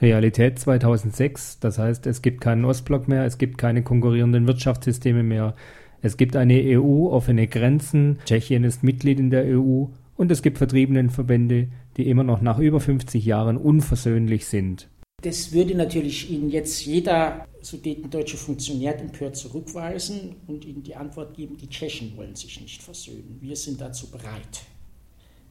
Realität 0.00 0.58
2006, 0.58 1.60
das 1.60 1.78
heißt, 1.78 2.06
es 2.06 2.22
gibt 2.22 2.40
keinen 2.40 2.64
Ostblock 2.64 3.08
mehr, 3.08 3.24
es 3.24 3.38
gibt 3.38 3.58
keine 3.58 3.82
konkurrierenden 3.82 4.46
Wirtschaftssysteme 4.46 5.22
mehr, 5.22 5.54
es 6.02 6.16
gibt 6.16 6.36
eine 6.36 6.60
EU, 6.62 7.08
offene 7.08 7.46
Grenzen, 7.46 8.18
Tschechien 8.24 8.64
ist 8.64 8.82
Mitglied 8.82 9.18
in 9.18 9.30
der 9.30 9.44
EU 9.46 9.86
und 10.16 10.30
es 10.30 10.42
gibt 10.42 10.58
Vertriebenenverbände, 10.58 11.68
die 11.96 12.08
immer 12.08 12.24
noch 12.24 12.40
nach 12.40 12.58
über 12.58 12.80
50 12.80 13.24
Jahren 13.24 13.56
unversöhnlich 13.56 14.46
sind. 14.46 14.88
Das 15.22 15.52
würde 15.52 15.74
natürlich 15.74 16.30
Ihnen 16.30 16.50
jetzt 16.50 16.84
jeder 16.84 17.46
sudetendeutsche 17.62 18.36
Funktionär 18.36 18.98
empört 19.00 19.36
zurückweisen 19.36 20.36
und 20.46 20.66
Ihnen 20.66 20.82
die 20.82 20.96
Antwort 20.96 21.34
geben, 21.34 21.56
die 21.56 21.68
Tschechen 21.68 22.14
wollen 22.16 22.36
sich 22.36 22.60
nicht 22.60 22.82
versöhnen. 22.82 23.38
Wir 23.40 23.56
sind 23.56 23.80
dazu 23.80 24.10
bereit. 24.10 24.64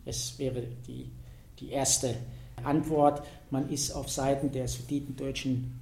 Das 0.05 0.38
wäre 0.38 0.64
die, 0.86 1.10
die 1.60 1.70
erste 1.70 2.14
Antwort. 2.66 3.23
Man 3.52 3.70
ist 3.70 3.91
auf 3.91 4.09
Seiten 4.09 4.52
der 4.52 4.68
sudetendeutschen 4.68 5.82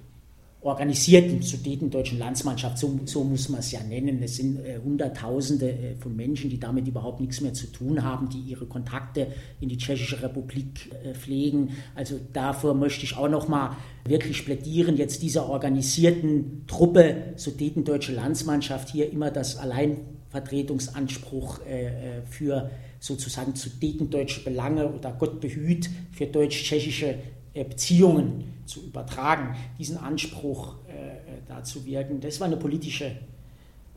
organisierten 0.62 1.42
sudetendeutschen 1.42 2.18
Landsmannschaft, 2.20 2.78
so, 2.78 3.00
so 3.04 3.24
muss 3.24 3.48
man 3.48 3.60
es 3.60 3.72
ja 3.72 3.82
nennen. 3.82 4.22
Es 4.22 4.36
sind 4.36 4.64
äh, 4.64 4.78
Hunderttausende 4.82 5.70
äh, 5.70 5.96
von 5.96 6.14
Menschen, 6.14 6.50
die 6.50 6.60
damit 6.60 6.86
überhaupt 6.86 7.20
nichts 7.20 7.40
mehr 7.40 7.52
zu 7.52 7.66
tun 7.66 8.04
haben, 8.04 8.28
die 8.28 8.38
ihre 8.38 8.66
Kontakte 8.66 9.26
in 9.60 9.68
die 9.68 9.76
Tschechische 9.76 10.22
Republik 10.22 10.90
äh, 11.04 11.14
pflegen. 11.14 11.70
Also 11.96 12.20
davor 12.32 12.74
möchte 12.74 13.04
ich 13.04 13.16
auch 13.16 13.28
noch 13.28 13.48
mal 13.48 13.76
wirklich 14.06 14.44
plädieren, 14.44 14.96
jetzt 14.96 15.22
dieser 15.22 15.48
organisierten 15.48 16.64
Truppe 16.68 17.32
sudetendeutsche 17.34 18.12
Landsmannschaft 18.14 18.88
hier 18.88 19.10
immer 19.10 19.32
das 19.32 19.56
Alleinvertretungsanspruch 19.56 20.21
äh, 20.34 22.18
äh, 22.18 22.22
für 22.28 22.70
sozusagen 23.00 23.54
sudetendeutsche 23.54 24.44
Belange 24.44 24.88
oder 24.88 25.12
Gott 25.12 25.40
behüt 25.40 25.90
für 26.12 26.26
deutsch-tschechische 26.26 27.16
äh, 27.54 27.64
Beziehungen 27.64 28.62
zu 28.64 28.82
übertragen, 28.84 29.56
diesen 29.78 29.98
Anspruch 29.98 30.76
äh, 30.88 30.92
äh, 30.92 31.18
da 31.46 31.62
zu 31.62 31.84
wirken. 31.84 32.20
Das 32.20 32.40
war 32.40 32.46
eine 32.46 32.56
politische, 32.56 33.16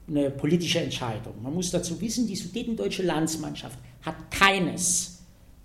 eine 0.07 0.29
politische 0.31 0.81
Entscheidung. 0.81 1.41
Man 1.41 1.53
muss 1.53 1.71
dazu 1.71 1.99
wissen, 2.01 2.27
die 2.27 2.35
sudetendeutsche 2.35 3.03
Landsmannschaft 3.03 3.79
hat 4.01 4.31
keines 4.31 5.23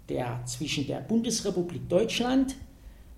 der 0.09 0.43
zwischen 0.45 0.87
der 0.87 1.01
Bundesrepublik 1.01 1.89
Deutschland 1.89 2.57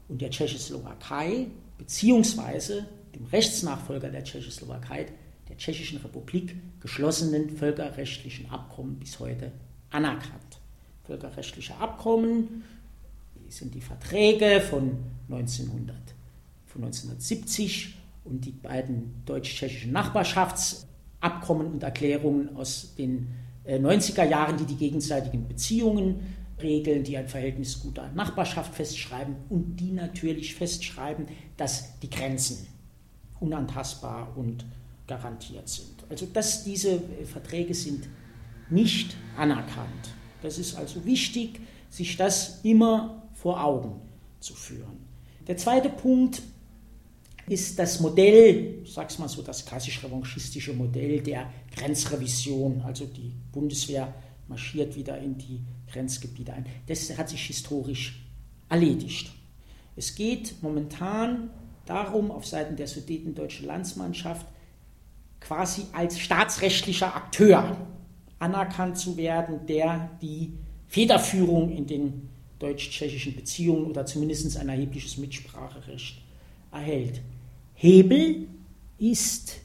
und 0.08 0.20
der 0.20 0.30
Tschechoslowakei 0.30 1.46
beziehungsweise 1.78 2.86
dem 3.14 3.26
Rechtsnachfolger 3.26 4.08
der 4.08 4.24
Tschechoslowakei, 4.24 5.06
der 5.52 5.58
Tschechischen 5.58 5.98
Republik, 5.98 6.56
geschlossenen 6.80 7.50
völkerrechtlichen 7.50 8.48
Abkommen 8.48 8.98
bis 8.98 9.20
heute 9.20 9.52
anerkannt. 9.90 10.60
Völkerrechtliche 11.04 11.76
Abkommen 11.76 12.64
sind 13.50 13.74
die 13.74 13.82
Verträge 13.82 14.62
von, 14.62 14.96
1900, 15.28 15.94
von 16.64 16.84
1970 16.84 17.94
und 18.24 18.46
die 18.46 18.52
beiden 18.52 19.22
deutsch-tschechischen 19.26 19.92
Nachbarschaftsabkommen 19.92 21.66
und 21.66 21.82
Erklärungen 21.82 22.56
aus 22.56 22.94
den 22.96 23.28
90er 23.66 24.22
äh, 24.22 24.30
Jahren, 24.30 24.56
die 24.56 24.64
die 24.64 24.76
gegenseitigen 24.76 25.46
Beziehungen 25.46 26.34
regeln, 26.62 27.04
die 27.04 27.18
ein 27.18 27.28
Verhältnis 27.28 27.78
guter 27.78 28.10
Nachbarschaft 28.12 28.74
festschreiben 28.74 29.36
und 29.50 29.76
die 29.76 29.92
natürlich 29.92 30.54
festschreiben, 30.54 31.26
dass 31.58 31.98
die 31.98 32.08
Grenzen 32.08 32.66
unantastbar 33.38 34.34
und 34.34 34.64
garantiert 35.12 35.68
sind. 35.68 36.04
Also 36.08 36.26
dass 36.26 36.64
diese 36.64 37.00
Verträge 37.30 37.74
sind 37.74 38.08
nicht 38.70 39.16
anerkannt. 39.36 40.04
Das 40.42 40.58
ist 40.58 40.74
also 40.76 41.04
wichtig, 41.04 41.60
sich 41.90 42.16
das 42.16 42.60
immer 42.62 43.22
vor 43.34 43.62
Augen 43.62 44.00
zu 44.40 44.54
führen. 44.54 44.98
Der 45.46 45.56
zweite 45.56 45.90
Punkt 45.90 46.42
ist 47.48 47.78
das 47.78 48.00
Modell, 48.00 48.80
ich 48.84 48.92
sage 48.92 49.08
es 49.10 49.18
mal 49.18 49.28
so, 49.28 49.42
das 49.42 49.66
klassisch-revanchistische 49.66 50.72
Modell 50.72 51.20
der 51.20 51.52
Grenzrevision. 51.76 52.80
Also 52.82 53.04
die 53.04 53.32
Bundeswehr 53.52 54.14
marschiert 54.48 54.96
wieder 54.96 55.18
in 55.18 55.36
die 55.36 55.60
Grenzgebiete 55.92 56.52
ein. 56.52 56.66
Das 56.86 57.16
hat 57.18 57.28
sich 57.28 57.44
historisch 57.46 58.24
erledigt. 58.68 59.30
Es 59.96 60.14
geht 60.14 60.62
momentan 60.62 61.50
darum, 61.84 62.30
auf 62.30 62.46
Seiten 62.46 62.76
der 62.76 62.86
sudetendeutschen 62.86 63.66
Landsmannschaft 63.66 64.46
quasi 65.46 65.82
als 65.92 66.18
staatsrechtlicher 66.18 67.14
Akteur 67.14 67.76
anerkannt 68.38 68.98
zu 68.98 69.16
werden, 69.16 69.66
der 69.66 70.10
die 70.20 70.52
Federführung 70.88 71.70
in 71.70 71.86
den 71.86 72.28
deutsch-tschechischen 72.58 73.34
Beziehungen 73.34 73.86
oder 73.86 74.06
zumindest 74.06 74.56
ein 74.56 74.68
erhebliches 74.68 75.16
Mitspracherecht 75.16 76.22
erhält. 76.70 77.20
Hebel 77.74 78.48
ist 78.98 79.60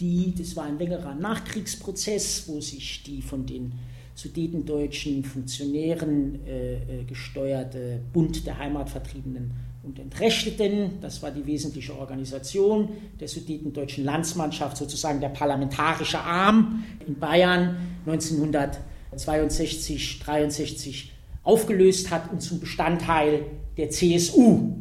die, 0.00 0.34
das 0.36 0.56
war 0.56 0.64
ein 0.64 0.78
längerer 0.78 1.14
Nachkriegsprozess, 1.14 2.44
wo 2.46 2.60
sich 2.60 3.02
die 3.02 3.20
von 3.20 3.44
den 3.44 3.72
sudetendeutschen 4.14 5.22
Funktionären 5.24 6.44
äh, 6.46 6.74
äh, 6.74 7.04
gesteuerte 7.04 8.00
Bund 8.12 8.46
der 8.46 8.58
Heimatvertriebenen 8.58 9.52
und 9.88 9.98
Entrechteten, 9.98 11.00
das 11.00 11.22
war 11.22 11.30
die 11.30 11.46
wesentliche 11.46 11.98
Organisation 11.98 12.90
der 13.18 13.28
sudetendeutschen 13.28 14.04
Landsmannschaft, 14.04 14.76
sozusagen 14.76 15.20
der 15.20 15.30
parlamentarische 15.30 16.20
Arm 16.20 16.84
in 17.06 17.18
Bayern 17.18 17.76
1962, 18.06 20.18
63 20.18 21.12
aufgelöst 21.42 22.10
hat 22.10 22.30
und 22.30 22.42
zum 22.42 22.60
Bestandteil 22.60 23.46
der 23.78 23.88
CSU 23.88 24.74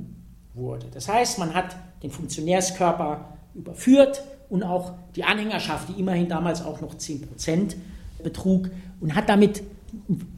wurde. 0.54 0.88
Das 0.94 1.08
heißt, 1.08 1.40
man 1.40 1.54
hat 1.54 1.78
den 2.04 2.12
Funktionärskörper 2.12 3.38
überführt 3.56 4.22
und 4.50 4.64
auch 4.64 4.96
die 5.16 5.24
Anhängerschaft, 5.24 5.88
die 5.90 6.00
immerhin 6.00 6.28
damals 6.28 6.62
auch 6.62 6.82
noch 6.82 6.98
10 6.98 7.22
Prozent 7.22 7.78
betrug, 8.22 8.70
und 9.00 9.16
hat 9.16 9.30
damit 9.30 9.64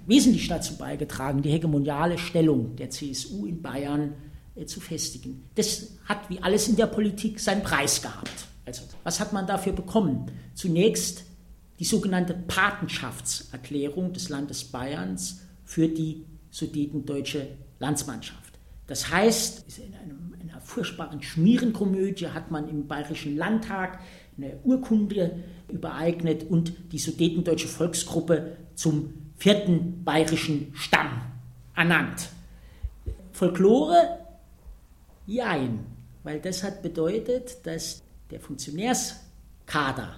wesentlich 0.06 0.48
dazu 0.48 0.78
beigetragen, 0.78 1.42
die 1.42 1.50
hegemoniale 1.50 2.18
Stellung 2.18 2.76
der 2.76 2.90
CSU 2.90 3.46
in 3.46 3.62
Bayern 3.62 4.12
äh, 4.12 4.29
zu 4.66 4.80
festigen. 4.80 5.50
Das 5.56 5.88
hat 6.06 6.30
wie 6.30 6.42
alles 6.42 6.68
in 6.68 6.76
der 6.76 6.88
Politik 6.88 7.40
seinen 7.40 7.64
Preis 7.64 8.02
gehabt. 8.02 8.48
Also, 8.66 8.84
was 9.04 9.20
hat 9.20 9.34
man 9.34 9.48
dafür 9.48 9.74
bekommen? 9.74 10.32
Zunächst 10.54 11.24
die 11.80 11.86
sogenannte 11.86 12.34
Patenschaftserklärung 12.34 14.14
des 14.14 14.30
Landes 14.30 14.66
Bayerns 14.66 15.42
für 15.64 15.88
die 15.88 16.26
sudetendeutsche 16.52 17.48
Landsmannschaft. 17.80 18.60
Das 18.88 19.12
heißt, 19.12 19.66
in 19.80 19.96
einem, 19.96 20.36
einer 20.42 20.60
furchtbaren 20.62 21.22
Schmierenkomödie 21.22 22.28
hat 22.28 22.52
man 22.52 22.68
im 22.68 22.88
Bayerischen 22.88 23.38
Landtag 23.38 24.00
eine 24.36 24.58
Urkunde 24.64 25.44
übereignet 25.70 26.50
und 26.50 26.74
die 26.92 27.00
sudetendeutsche 27.00 27.68
Volksgruppe 27.68 28.58
zum 28.76 29.14
vierten 29.38 30.04
bayerischen 30.04 30.74
Stamm 30.76 31.22
ernannt. 31.76 32.30
Folklore? 33.32 34.20
Jein, 35.30 35.86
weil 36.24 36.40
das 36.40 36.64
hat 36.64 36.82
bedeutet, 36.82 37.60
dass 37.64 38.02
der 38.32 38.40
Funktionärskader 38.40 40.16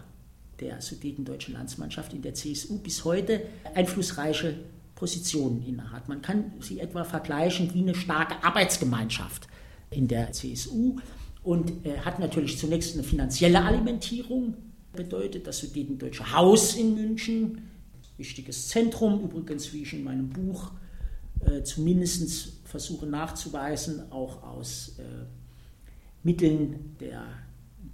der 0.62 0.82
sudetendeutschen 0.82 1.54
Landsmannschaft 1.54 2.14
in 2.14 2.22
der 2.22 2.34
CSU 2.34 2.78
bis 2.78 3.04
heute 3.04 3.42
einflussreiche 3.76 4.56
Positionen 4.96 5.66
innehat. 5.68 6.08
Man 6.08 6.22
kann 6.22 6.54
sie 6.62 6.80
etwa 6.80 7.04
vergleichen 7.04 7.74
wie 7.74 7.82
eine 7.82 7.94
starke 7.94 8.42
Arbeitsgemeinschaft 8.42 9.50
in 9.90 10.08
der 10.08 10.32
CSU 10.32 10.96
und 11.44 11.86
äh, 11.86 11.98
hat 11.98 12.20
natürlich 12.20 12.58
zunächst 12.58 12.94
eine 12.94 13.04
finanzielle 13.04 13.62
Alimentierung. 13.62 14.54
Bedeutet, 14.94 15.46
das 15.46 15.60
Sudetendeutsche 15.60 16.32
Haus 16.32 16.76
in 16.76 16.96
München, 16.96 17.70
wichtiges 18.16 18.70
Zentrum, 18.70 19.22
übrigens, 19.24 19.74
wie 19.74 19.82
ich 19.82 19.92
in 19.92 20.06
meinem 20.06 20.30
Buch 20.30 20.72
äh, 21.46 21.64
zumindest 21.64 22.61
versuche 22.72 23.06
nachzuweisen, 23.06 24.12
auch 24.12 24.42
aus 24.44 24.96
äh, 24.98 25.04
Mitteln 26.24 26.95
der 27.00 27.24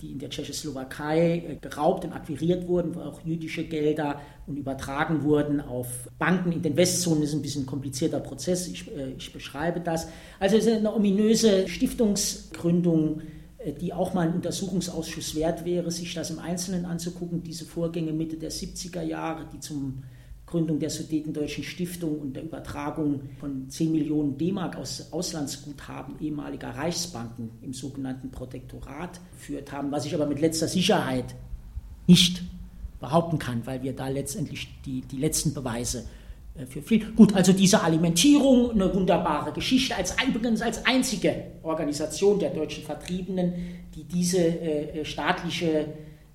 die 0.02 0.12
in 0.12 0.20
der 0.20 0.30
Tschechoslowakei 0.30 1.44
äh, 1.48 1.56
geraubt 1.56 2.06
und 2.06 2.14
akquiriert 2.14 2.68
wurden, 2.68 2.96
wo 2.96 3.02
auch 3.02 3.22
jüdische 3.26 3.64
Gelder 3.64 4.22
und 4.46 4.58
übertragen 4.58 5.24
wurden 5.24 5.60
auf 5.60 6.10
Banken 6.20 6.52
in 6.52 6.62
den 6.62 6.78
Westzonen. 6.78 7.22
Das 7.22 7.30
ist 7.30 7.36
ein 7.36 7.42
bisschen 7.42 7.64
ein 7.64 7.68
komplizierter 7.68 8.20
Prozess, 8.20 8.68
ich, 8.68 8.88
äh, 8.96 9.14
ich 9.18 9.34
beschreibe 9.34 9.80
das. 9.80 10.08
Also 10.40 10.58
es 10.58 10.66
ist 10.66 10.78
eine 10.78 10.94
ominöse 10.94 11.68
Stiftungsgründung, 11.68 13.22
äh, 13.58 13.74
die 13.74 13.94
auch 13.94 14.14
mal 14.14 14.28
ein 14.28 14.36
Untersuchungsausschuss 14.36 15.36
wert 15.36 15.66
wäre, 15.66 15.90
sich 15.92 16.14
das 16.14 16.30
im 16.30 16.40
Einzelnen 16.40 16.86
anzugucken, 16.86 17.44
diese 17.44 17.66
Vorgänge 17.66 18.14
Mitte 18.14 18.38
der 18.38 18.52
70er 18.52 19.02
Jahre, 19.02 19.48
die 19.52 19.60
zum 19.60 20.04
Gründung 20.48 20.80
der 20.80 20.90
Sudetendeutschen 20.90 21.66
Stiftung 21.66 22.20
und 22.20 22.34
der 22.34 22.44
Übertragung 22.44 23.20
von 23.38 23.70
10 23.70 23.92
Millionen 23.92 24.38
D-Mark 24.38 24.78
aus 24.78 25.12
Auslandsguthaben 25.12 26.16
ehemaliger 26.22 26.70
Reichsbanken 26.70 27.52
im 27.62 27.74
sogenannten 27.74 28.32
Protektorat 28.32 29.20
geführt 29.34 29.74
haben, 29.74 29.92
was 29.92 30.06
ich 30.06 30.16
aber 30.16 30.26
mit 30.26 30.40
letzter 30.40 30.70
Sicherheit 30.70 31.36
nicht 32.08 32.44
behaupten 33.02 33.40
kann, 33.40 33.66
weil 33.66 33.84
wir 33.84 33.94
da 33.94 34.08
letztendlich 34.08 34.70
die, 34.86 35.02
die 35.02 35.18
letzten 35.18 35.54
Beweise 35.54 36.06
äh, 36.56 36.66
für 36.66 36.82
Frieden. 36.82 37.14
Gut, 37.18 37.36
also 37.36 37.52
diese 37.52 37.84
Alimentierung, 37.84 38.72
eine 38.72 38.94
wunderbare 38.96 39.52
Geschichte, 39.52 39.98
als 39.98 40.16
übrigens 40.26 40.62
als 40.62 40.86
einzige 40.86 41.44
Organisation 41.62 42.40
der 42.40 42.52
deutschen 42.52 42.86
Vertriebenen, 42.86 43.54
die 43.94 44.06
diese 44.06 44.40
äh, 44.40 45.04
staatliche 45.04 45.88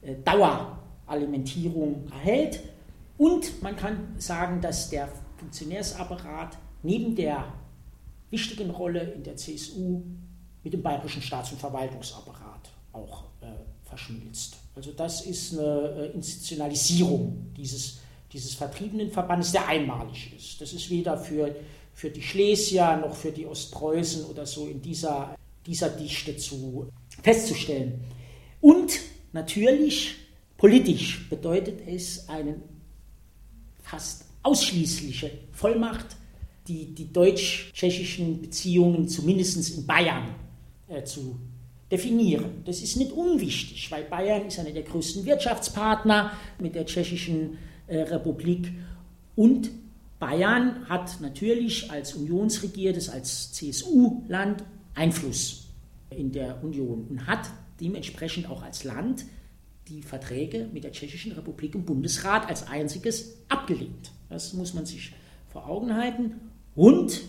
äh, 0.02 0.16
Daueralimentierung 0.22 2.08
erhält. 2.12 2.60
Und 3.18 3.62
man 3.62 3.76
kann 3.76 4.14
sagen, 4.18 4.60
dass 4.60 4.90
der 4.90 5.08
Funktionärsapparat 5.36 6.56
neben 6.82 7.14
der 7.14 7.52
wichtigen 8.30 8.70
Rolle 8.70 9.00
in 9.12 9.22
der 9.22 9.36
CSU 9.36 10.02
mit 10.64 10.72
dem 10.72 10.82
bayerischen 10.82 11.22
Staats- 11.22 11.52
und 11.52 11.58
Verwaltungsapparat 11.58 12.70
auch 12.92 13.24
äh, 13.40 13.46
verschmilzt. 13.84 14.56
Also 14.74 14.92
das 14.92 15.26
ist 15.26 15.58
eine 15.58 16.10
äh, 16.12 16.14
Institutionalisierung 16.14 17.52
dieses, 17.56 17.98
dieses 18.32 18.54
Vertriebenenverbandes, 18.54 19.52
der 19.52 19.68
einmalig 19.68 20.32
ist. 20.36 20.60
Das 20.60 20.72
ist 20.72 20.88
weder 20.88 21.18
für, 21.18 21.54
für 21.94 22.10
die 22.10 22.22
Schlesier 22.22 22.96
noch 22.96 23.14
für 23.14 23.32
die 23.32 23.46
Ostpreußen 23.46 24.24
oder 24.24 24.46
so 24.46 24.66
in 24.66 24.80
dieser, 24.80 25.36
dieser 25.66 25.90
Dichte 25.90 26.36
zu, 26.36 26.88
festzustellen. 27.22 28.00
Und 28.60 28.98
natürlich 29.32 30.14
politisch 30.56 31.28
bedeutet 31.28 31.86
es 31.86 32.28
eine 32.28 32.56
fast 33.92 34.24
ausschließliche 34.42 35.30
Vollmacht, 35.52 36.16
die, 36.66 36.94
die 36.94 37.12
deutsch-tschechischen 37.12 38.40
Beziehungen 38.40 39.06
zumindest 39.06 39.76
in 39.76 39.86
Bayern 39.86 40.34
äh, 40.88 41.04
zu 41.04 41.36
definieren. 41.90 42.62
Das 42.64 42.80
ist 42.80 42.96
nicht 42.96 43.12
unwichtig, 43.12 43.90
weil 43.90 44.04
Bayern 44.04 44.46
ist 44.46 44.58
einer 44.58 44.70
der 44.70 44.84
größten 44.84 45.26
Wirtschaftspartner 45.26 46.32
mit 46.58 46.74
der 46.74 46.86
tschechischen 46.86 47.58
äh, 47.86 47.98
Republik 47.98 48.72
und 49.36 49.70
Bayern 50.18 50.88
hat 50.88 51.20
natürlich 51.20 51.90
als 51.90 52.14
unionsregiertes, 52.14 53.10
als 53.10 53.52
CSU-Land 53.52 54.64
Einfluss 54.94 55.66
in 56.08 56.32
der 56.32 56.64
Union 56.64 57.06
und 57.10 57.26
hat 57.26 57.50
dementsprechend 57.78 58.48
auch 58.48 58.62
als 58.62 58.84
Land 58.84 59.26
die 59.88 60.02
Verträge 60.02 60.68
mit 60.72 60.84
der 60.84 60.92
Tschechischen 60.92 61.32
Republik 61.32 61.74
im 61.74 61.84
Bundesrat 61.84 62.48
als 62.48 62.66
einziges 62.66 63.38
abgelehnt. 63.48 64.12
Das 64.28 64.52
muss 64.52 64.74
man 64.74 64.86
sich 64.86 65.12
vor 65.48 65.66
Augen 65.66 65.94
halten. 65.94 66.40
Und 66.74 67.22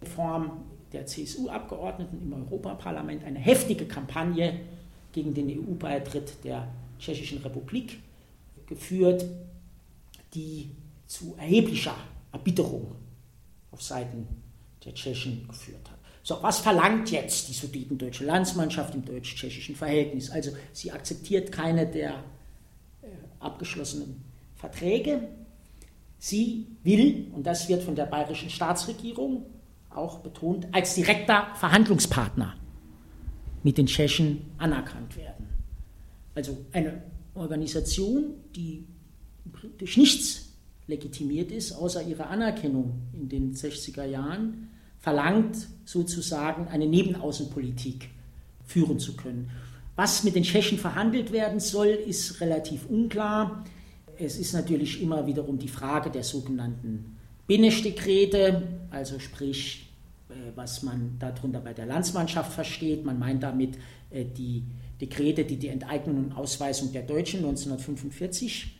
in 0.00 0.06
Form 0.06 0.64
der 0.92 1.06
CSU-Abgeordneten 1.06 2.20
im 2.20 2.32
Europaparlament 2.32 3.24
eine 3.24 3.38
heftige 3.38 3.86
Kampagne 3.86 4.60
gegen 5.12 5.34
den 5.34 5.48
EU-Beitritt 5.48 6.44
der 6.44 6.68
Tschechischen 6.98 7.38
Republik 7.38 8.00
geführt, 8.66 9.24
die 10.34 10.70
zu 11.06 11.34
erheblicher 11.36 11.96
Erbitterung 12.32 12.94
auf 13.70 13.82
Seiten 13.82 14.26
der 14.84 14.94
Tschechen 14.94 15.46
geführt 15.48 15.90
hat. 15.90 15.99
So, 16.22 16.42
was 16.42 16.58
verlangt 16.58 17.10
jetzt 17.10 17.48
die 17.48 17.54
sudetendeutsche 17.54 18.24
Landsmannschaft 18.24 18.94
im 18.94 19.04
deutsch-tschechischen 19.04 19.74
Verhältnis? 19.74 20.30
Also 20.30 20.50
sie 20.72 20.92
akzeptiert 20.92 21.50
keine 21.50 21.86
der 21.86 22.22
äh, 23.02 23.06
abgeschlossenen 23.38 24.22
Verträge. 24.54 25.28
Sie 26.18 26.66
will, 26.82 27.28
und 27.32 27.46
das 27.46 27.68
wird 27.68 27.82
von 27.82 27.94
der 27.94 28.04
bayerischen 28.04 28.50
Staatsregierung 28.50 29.46
auch 29.88 30.18
betont, 30.18 30.68
als 30.72 30.94
direkter 30.94 31.48
Verhandlungspartner 31.54 32.54
mit 33.62 33.78
den 33.78 33.86
Tschechen 33.86 34.42
anerkannt 34.58 35.16
werden. 35.16 35.48
Also 36.34 36.58
eine 36.72 37.02
Organisation, 37.34 38.34
die 38.54 38.86
durch 39.78 39.96
nichts 39.96 40.50
legitimiert 40.86 41.50
ist, 41.50 41.72
außer 41.72 42.02
ihrer 42.02 42.28
Anerkennung 42.28 43.02
in 43.12 43.28
den 43.28 43.54
60er 43.54 44.04
Jahren, 44.04 44.69
verlangt 45.00 45.56
sozusagen 45.84 46.68
eine 46.68 46.86
Nebenaußenpolitik 46.86 48.10
führen 48.64 48.98
zu 48.98 49.16
können. 49.16 49.50
Was 49.96 50.24
mit 50.24 50.34
den 50.34 50.44
Tschechen 50.44 50.78
verhandelt 50.78 51.32
werden 51.32 51.60
soll, 51.60 51.88
ist 51.88 52.40
relativ 52.40 52.86
unklar. 52.86 53.64
Es 54.18 54.38
ist 54.38 54.52
natürlich 54.52 55.02
immer 55.02 55.26
wiederum 55.26 55.58
die 55.58 55.68
Frage 55.68 56.10
der 56.10 56.22
sogenannten 56.22 57.16
Beneš-Dekrete, 57.46 58.62
also 58.90 59.18
sprich, 59.18 59.88
äh, 60.28 60.34
was 60.54 60.82
man 60.82 61.16
darunter 61.18 61.60
bei 61.60 61.72
der 61.72 61.86
Landsmannschaft 61.86 62.52
versteht. 62.52 63.04
Man 63.04 63.18
meint 63.18 63.42
damit 63.42 63.76
äh, 64.10 64.24
die 64.24 64.62
Dekrete, 65.00 65.44
die 65.44 65.56
die 65.56 65.68
Enteignung 65.68 66.18
und 66.18 66.32
Ausweisung 66.32 66.92
der 66.92 67.02
Deutschen 67.02 67.38
1945 67.40 68.79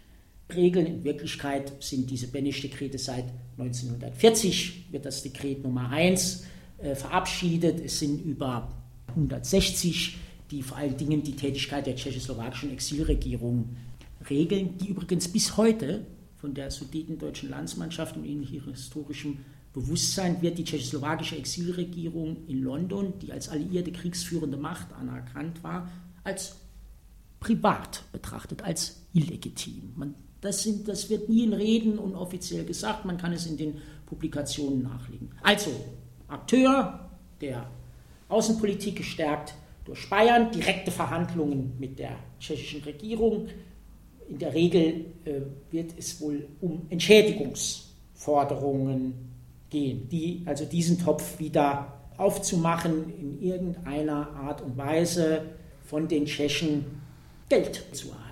regeln. 0.54 0.86
In 0.86 1.04
Wirklichkeit 1.04 1.72
sind 1.82 2.10
diese 2.10 2.28
Beneš-Dekrete 2.28 2.98
seit 2.98 3.24
1940, 3.58 4.86
wird 4.90 5.04
das 5.04 5.22
Dekret 5.22 5.62
Nummer 5.62 5.90
1 5.90 6.44
äh, 6.78 6.94
verabschiedet. 6.94 7.80
Es 7.80 7.98
sind 7.98 8.24
über 8.24 8.72
160, 9.08 10.18
die 10.50 10.62
vor 10.62 10.78
allen 10.78 10.96
Dingen 10.96 11.22
die 11.22 11.36
Tätigkeit 11.36 11.86
der 11.86 11.96
tschechoslowakischen 11.96 12.72
Exilregierung 12.72 13.76
regeln, 14.28 14.78
die 14.78 14.88
übrigens 14.88 15.28
bis 15.28 15.56
heute 15.56 16.06
von 16.36 16.54
der 16.54 16.70
sudetendeutschen 16.70 17.50
Landsmannschaft 17.50 18.16
und 18.16 18.24
in 18.24 18.42
ihrem 18.42 18.72
historischen 18.72 19.44
Bewusstsein 19.72 20.42
wird 20.42 20.58
die 20.58 20.64
tschechoslowakische 20.64 21.36
Exilregierung 21.36 22.48
in 22.48 22.62
London, 22.62 23.18
die 23.20 23.32
als 23.32 23.48
alliierte 23.48 23.92
kriegsführende 23.92 24.56
Macht 24.56 24.92
anerkannt 24.92 25.62
war, 25.62 25.88
als 26.24 26.56
privat 27.38 28.02
betrachtet, 28.10 28.62
als 28.62 29.02
illegitim. 29.12 29.92
Man, 29.94 30.14
das, 30.40 30.62
sind, 30.62 30.88
das 30.88 31.10
wird 31.10 31.28
nie 31.28 31.44
in 31.44 31.52
Reden 31.52 31.98
und 31.98 32.14
offiziell 32.14 32.64
gesagt, 32.64 33.04
man 33.04 33.18
kann 33.18 33.32
es 33.32 33.46
in 33.46 33.56
den 33.56 33.80
Publikationen 34.06 34.82
nachlegen. 34.82 35.30
Also, 35.42 35.70
Akteur 36.28 37.10
der 37.40 37.68
Außenpolitik 38.28 38.96
gestärkt 38.96 39.54
durch 39.84 40.08
Bayern, 40.08 40.52
direkte 40.52 40.90
Verhandlungen 40.90 41.74
mit 41.78 41.98
der 41.98 42.16
tschechischen 42.38 42.82
Regierung, 42.84 43.48
in 44.28 44.38
der 44.38 44.54
Regel 44.54 45.06
äh, 45.24 45.40
wird 45.72 45.92
es 45.98 46.20
wohl 46.20 46.46
um 46.60 46.86
Entschädigungsforderungen 46.88 49.14
gehen, 49.68 50.08
die, 50.08 50.44
also 50.46 50.64
diesen 50.64 51.00
Topf 51.00 51.40
wieder 51.40 51.98
aufzumachen, 52.16 53.12
in 53.18 53.42
irgendeiner 53.42 54.30
Art 54.36 54.62
und 54.62 54.76
Weise 54.76 55.46
von 55.84 56.06
den 56.06 56.26
Tschechen 56.26 56.84
Geld 57.48 57.82
zu 57.92 58.10
erhalten. 58.10 58.29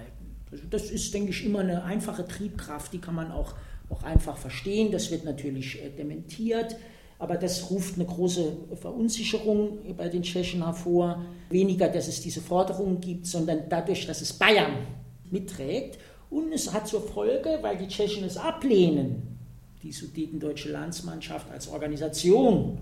Also 0.50 0.64
das 0.70 0.90
ist, 0.90 1.12
denke 1.12 1.30
ich, 1.30 1.44
immer 1.44 1.60
eine 1.60 1.84
einfache 1.84 2.26
Triebkraft, 2.26 2.92
die 2.92 2.98
kann 2.98 3.14
man 3.14 3.30
auch, 3.30 3.54
auch 3.90 4.02
einfach 4.02 4.36
verstehen. 4.36 4.90
Das 4.92 5.10
wird 5.10 5.24
natürlich 5.24 5.82
äh, 5.82 5.90
dementiert. 5.90 6.76
Aber 7.18 7.36
das 7.36 7.70
ruft 7.70 7.96
eine 7.96 8.04
große 8.04 8.52
Verunsicherung 8.80 9.78
bei 9.96 10.08
den 10.08 10.22
Tschechen 10.22 10.64
hervor. 10.64 11.24
Weniger, 11.50 11.88
dass 11.88 12.06
es 12.06 12.20
diese 12.20 12.40
Forderungen 12.40 13.00
gibt, 13.00 13.26
sondern 13.26 13.68
dadurch, 13.68 14.06
dass 14.06 14.20
es 14.20 14.32
Bayern 14.32 14.86
mitträgt. 15.30 15.98
Und 16.30 16.52
es 16.52 16.72
hat 16.72 16.86
zur 16.86 17.02
Folge, 17.02 17.58
weil 17.62 17.76
die 17.76 17.88
Tschechen 17.88 18.24
es 18.24 18.36
ablehnen, 18.36 19.38
die 19.82 19.92
Sudetendeutsche 19.92 20.70
Landsmannschaft 20.70 21.50
als 21.50 21.68
Organisation 21.68 22.78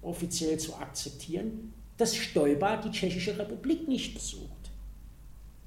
offiziell 0.00 0.58
zu 0.58 0.74
akzeptieren, 0.76 1.74
dass 1.96 2.16
Stoiber 2.16 2.80
die 2.84 2.90
Tschechische 2.90 3.38
Republik 3.38 3.86
nicht 3.86 4.14
besucht. 4.14 4.51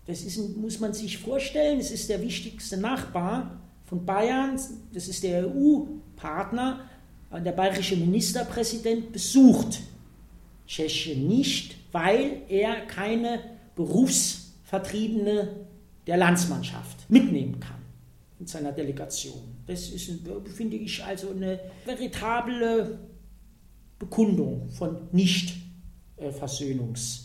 Das 0.07 0.21
ist, 0.21 0.37
muss 0.57 0.79
man 0.79 0.93
sich 0.93 1.17
vorstellen, 1.17 1.79
es 1.79 1.89
ist 1.91 2.09
der 2.09 2.21
wichtigste 2.21 2.77
Nachbar 2.77 3.59
von 3.85 4.05
Bayern, 4.05 4.59
das 4.93 5.07
ist 5.07 5.23
der 5.23 5.47
EU-Partner, 5.47 6.81
der 7.31 7.51
bayerische 7.51 7.97
Ministerpräsident 7.97 9.11
besucht 9.11 9.81
Tschechien 10.67 11.27
nicht, 11.27 11.75
weil 11.91 12.43
er 12.49 12.85
keine 12.87 13.39
Berufsvertriebene 13.75 15.65
der 16.07 16.17
Landsmannschaft 16.17 17.07
mitnehmen 17.09 17.59
kann 17.59 17.81
in 18.39 18.47
seiner 18.47 18.71
Delegation. 18.71 19.41
Das 19.67 19.89
ist, 19.89 20.11
finde 20.55 20.77
ich, 20.77 21.03
also 21.03 21.31
eine 21.31 21.59
veritable 21.85 22.99
Bekundung 23.97 24.69
von 24.69 25.09
Nicht-Versöhnungs- 25.11 27.24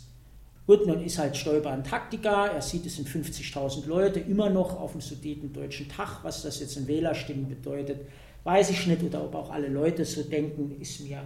Gut, 0.71 0.87
nun 0.87 1.03
ist 1.03 1.19
halt 1.19 1.37
Stoiber 1.37 1.73
ein 1.73 1.83
Taktiker, 1.83 2.53
er 2.55 2.63
sieht 2.63 2.87
es 2.87 2.97
in 3.01 3.05
50.000 3.05 3.89
Leute 3.89 4.21
immer 4.21 4.51
noch 4.51 4.81
auf 4.81 4.93
dem 4.93 5.01
Sudetendeutschen 5.01 5.89
Tag, 5.89 6.21
was 6.23 6.45
das 6.45 6.61
jetzt 6.61 6.77
in 6.77 6.87
Wählerstimmen 6.87 7.49
bedeutet, 7.49 8.07
weiß 8.45 8.71
ich 8.71 8.87
nicht, 8.87 9.03
oder 9.03 9.25
ob 9.25 9.35
auch 9.35 9.51
alle 9.51 9.67
Leute 9.67 10.05
so 10.05 10.23
denken, 10.23 10.81
ist 10.81 11.01
mir 11.01 11.23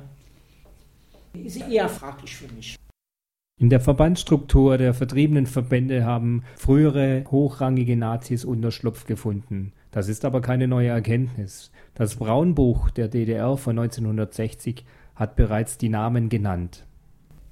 ist 1.34 1.60
eher 1.60 1.90
fraglich 1.90 2.34
für 2.34 2.50
mich. 2.54 2.76
In 3.60 3.68
der 3.68 3.80
Verbandsstruktur 3.80 4.78
der 4.78 4.94
vertriebenen 4.94 5.44
Verbände 5.44 6.06
haben 6.06 6.42
frühere 6.56 7.24
hochrangige 7.30 7.98
Nazis 7.98 8.46
Unterschlupf 8.46 9.04
gefunden. 9.04 9.74
Das 9.90 10.08
ist 10.08 10.24
aber 10.24 10.40
keine 10.40 10.68
neue 10.68 10.88
Erkenntnis. 10.88 11.70
Das 11.94 12.16
Braunbuch 12.16 12.88
der 12.88 13.08
DDR 13.08 13.58
von 13.58 13.78
1960 13.78 14.86
hat 15.14 15.36
bereits 15.36 15.76
die 15.76 15.90
Namen 15.90 16.30
genannt. 16.30 16.86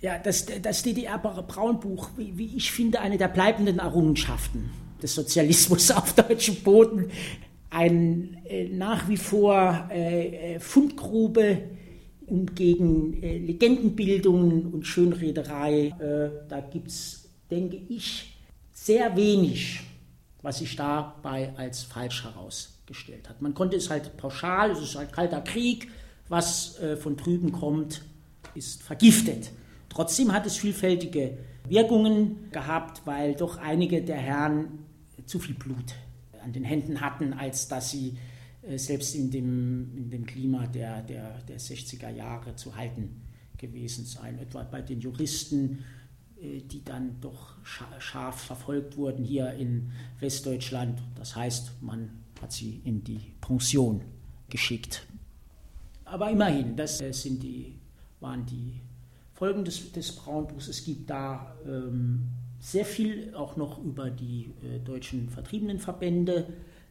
Ja, 0.03 0.19
das, 0.19 0.47
das 0.61 0.83
DDR-Braunbuch, 0.83 2.11
wie, 2.17 2.37
wie 2.37 2.57
ich 2.57 2.73
finde, 2.73 3.01
eine 3.01 3.19
der 3.19 3.29
bleibenden 3.29 3.79
Errungenschaften 3.79 4.71
des 5.01 5.15
Sozialismus 5.15 5.91
auf 5.93 6.13
deutschem 6.15 6.57
Boden. 6.57 7.11
ein 7.71 8.37
äh, 8.45 8.69
nach 8.69 9.09
wie 9.09 9.17
vor 9.17 9.89
äh, 9.91 10.55
äh 10.55 10.61
Fundgrube 10.61 11.63
und 12.27 12.57
gegen 12.57 13.23
äh, 13.23 13.39
Legendenbildungen 13.39 14.67
und 14.67 14.89
Schönrederei. 14.89 15.95
Äh, 16.01 16.49
da 16.49 16.61
gibt 16.61 16.89
es, 16.89 17.29
denke 17.49 17.77
ich, 17.89 18.37
sehr 18.73 19.17
wenig, 19.17 19.83
was 20.43 20.59
sich 20.59 20.75
dabei 20.75 21.53
als 21.57 21.85
falsch 21.85 22.25
herausgestellt 22.25 23.29
hat. 23.29 23.41
Man 23.41 23.55
konnte 23.55 23.77
es 23.77 23.89
halt 23.89 24.17
pauschal, 24.17 24.73
es 24.73 24.81
ist 24.81 24.97
halt 24.97 25.13
kalter 25.13 25.43
Krieg, 25.43 25.89
was 26.29 26.77
äh, 26.81 26.97
von 26.97 27.17
drüben 27.17 27.53
kommt, 27.53 28.03
ist 28.57 28.83
vergiftet. 28.83 29.53
Trotzdem 29.93 30.33
hat 30.33 30.47
es 30.47 30.57
vielfältige 30.57 31.37
Wirkungen 31.69 32.51
gehabt, 32.51 33.03
weil 33.05 33.35
doch 33.35 33.59
einige 33.59 34.03
der 34.03 34.17
Herren 34.17 34.87
zu 35.27 35.39
viel 35.39 35.55
Blut 35.55 35.95
an 36.43 36.55
den 36.55 36.65
Händen 36.65 37.03
hatten, 37.03 37.35
als 37.35 37.69
dass 37.69 37.91
sie 37.91 38.17
äh, 38.63 38.79
selbst 38.79 39.15
in 39.15 39.31
dem, 39.31 39.95
in 39.95 40.11
dem 40.11 40.25
Klima 40.25 40.67
der, 40.67 41.03
der, 41.03 41.43
der 41.43 41.61
60er 41.61 42.09
Jahre 42.09 42.57
zu 42.57 42.75
halten 42.75 43.21
gewesen 43.59 44.07
seien. 44.07 44.39
Etwa 44.39 44.63
bei 44.63 44.81
den 44.81 45.01
Juristen, 45.01 45.85
äh, 46.41 46.63
die 46.63 46.83
dann 46.83 47.21
doch 47.21 47.55
scharf 47.63 48.41
verfolgt 48.41 48.97
wurden 48.97 49.23
hier 49.23 49.53
in 49.53 49.93
Westdeutschland. 50.21 51.03
Das 51.17 51.37
heißt, 51.37 51.83
man 51.83 52.09
hat 52.41 52.51
sie 52.51 52.81
in 52.85 53.05
die 53.05 53.21
Pension 53.43 54.01
geschickt. 54.49 55.07
Aber 56.07 56.31
immerhin, 56.31 56.77
das 56.77 57.03
äh, 57.03 57.13
sind 57.13 57.43
die, 57.43 57.75
waren 58.21 58.47
die 58.47 58.81
Folgen 59.43 59.65
des, 59.65 59.91
des 59.91 60.13
Braunbuchs. 60.13 60.69
Es 60.69 60.85
gibt 60.85 61.11
da 61.11 61.57
ähm, 61.67 62.29
sehr 62.61 62.85
viel 62.85 63.35
auch 63.35 63.57
noch 63.57 63.83
über 63.83 64.09
die 64.09 64.53
äh, 64.63 64.79
deutschen 64.79 65.31
Vertriebenenverbände 65.31 66.47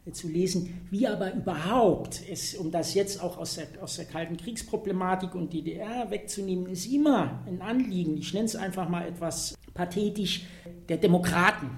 äh, 0.05 0.12
zu 0.12 0.27
lesen, 0.27 0.81
wie 0.89 1.08
aber 1.08 1.34
überhaupt, 1.34 2.22
es, 2.29 2.55
um 2.55 2.70
das 2.70 2.93
jetzt 2.93 3.24
auch 3.24 3.38
aus 3.38 3.55
der, 3.55 3.67
aus 3.81 3.96
der 3.96 4.03
Kalten 4.03 4.36
Kriegsproblematik 4.36 5.34
und 5.34 5.53
DDR 5.53 6.12
wegzunehmen, 6.12 6.67
ist 6.67 6.91
immer 6.91 7.41
ein 7.48 7.62
Anliegen, 7.62 8.17
ich 8.17 8.34
nenne 8.34 8.48
es 8.48 8.58
einfach 8.58 8.89
mal 8.89 9.08
etwas 9.08 9.58
pathetisch, 9.74 10.43
der 10.89 10.98
Demokraten 10.98 11.70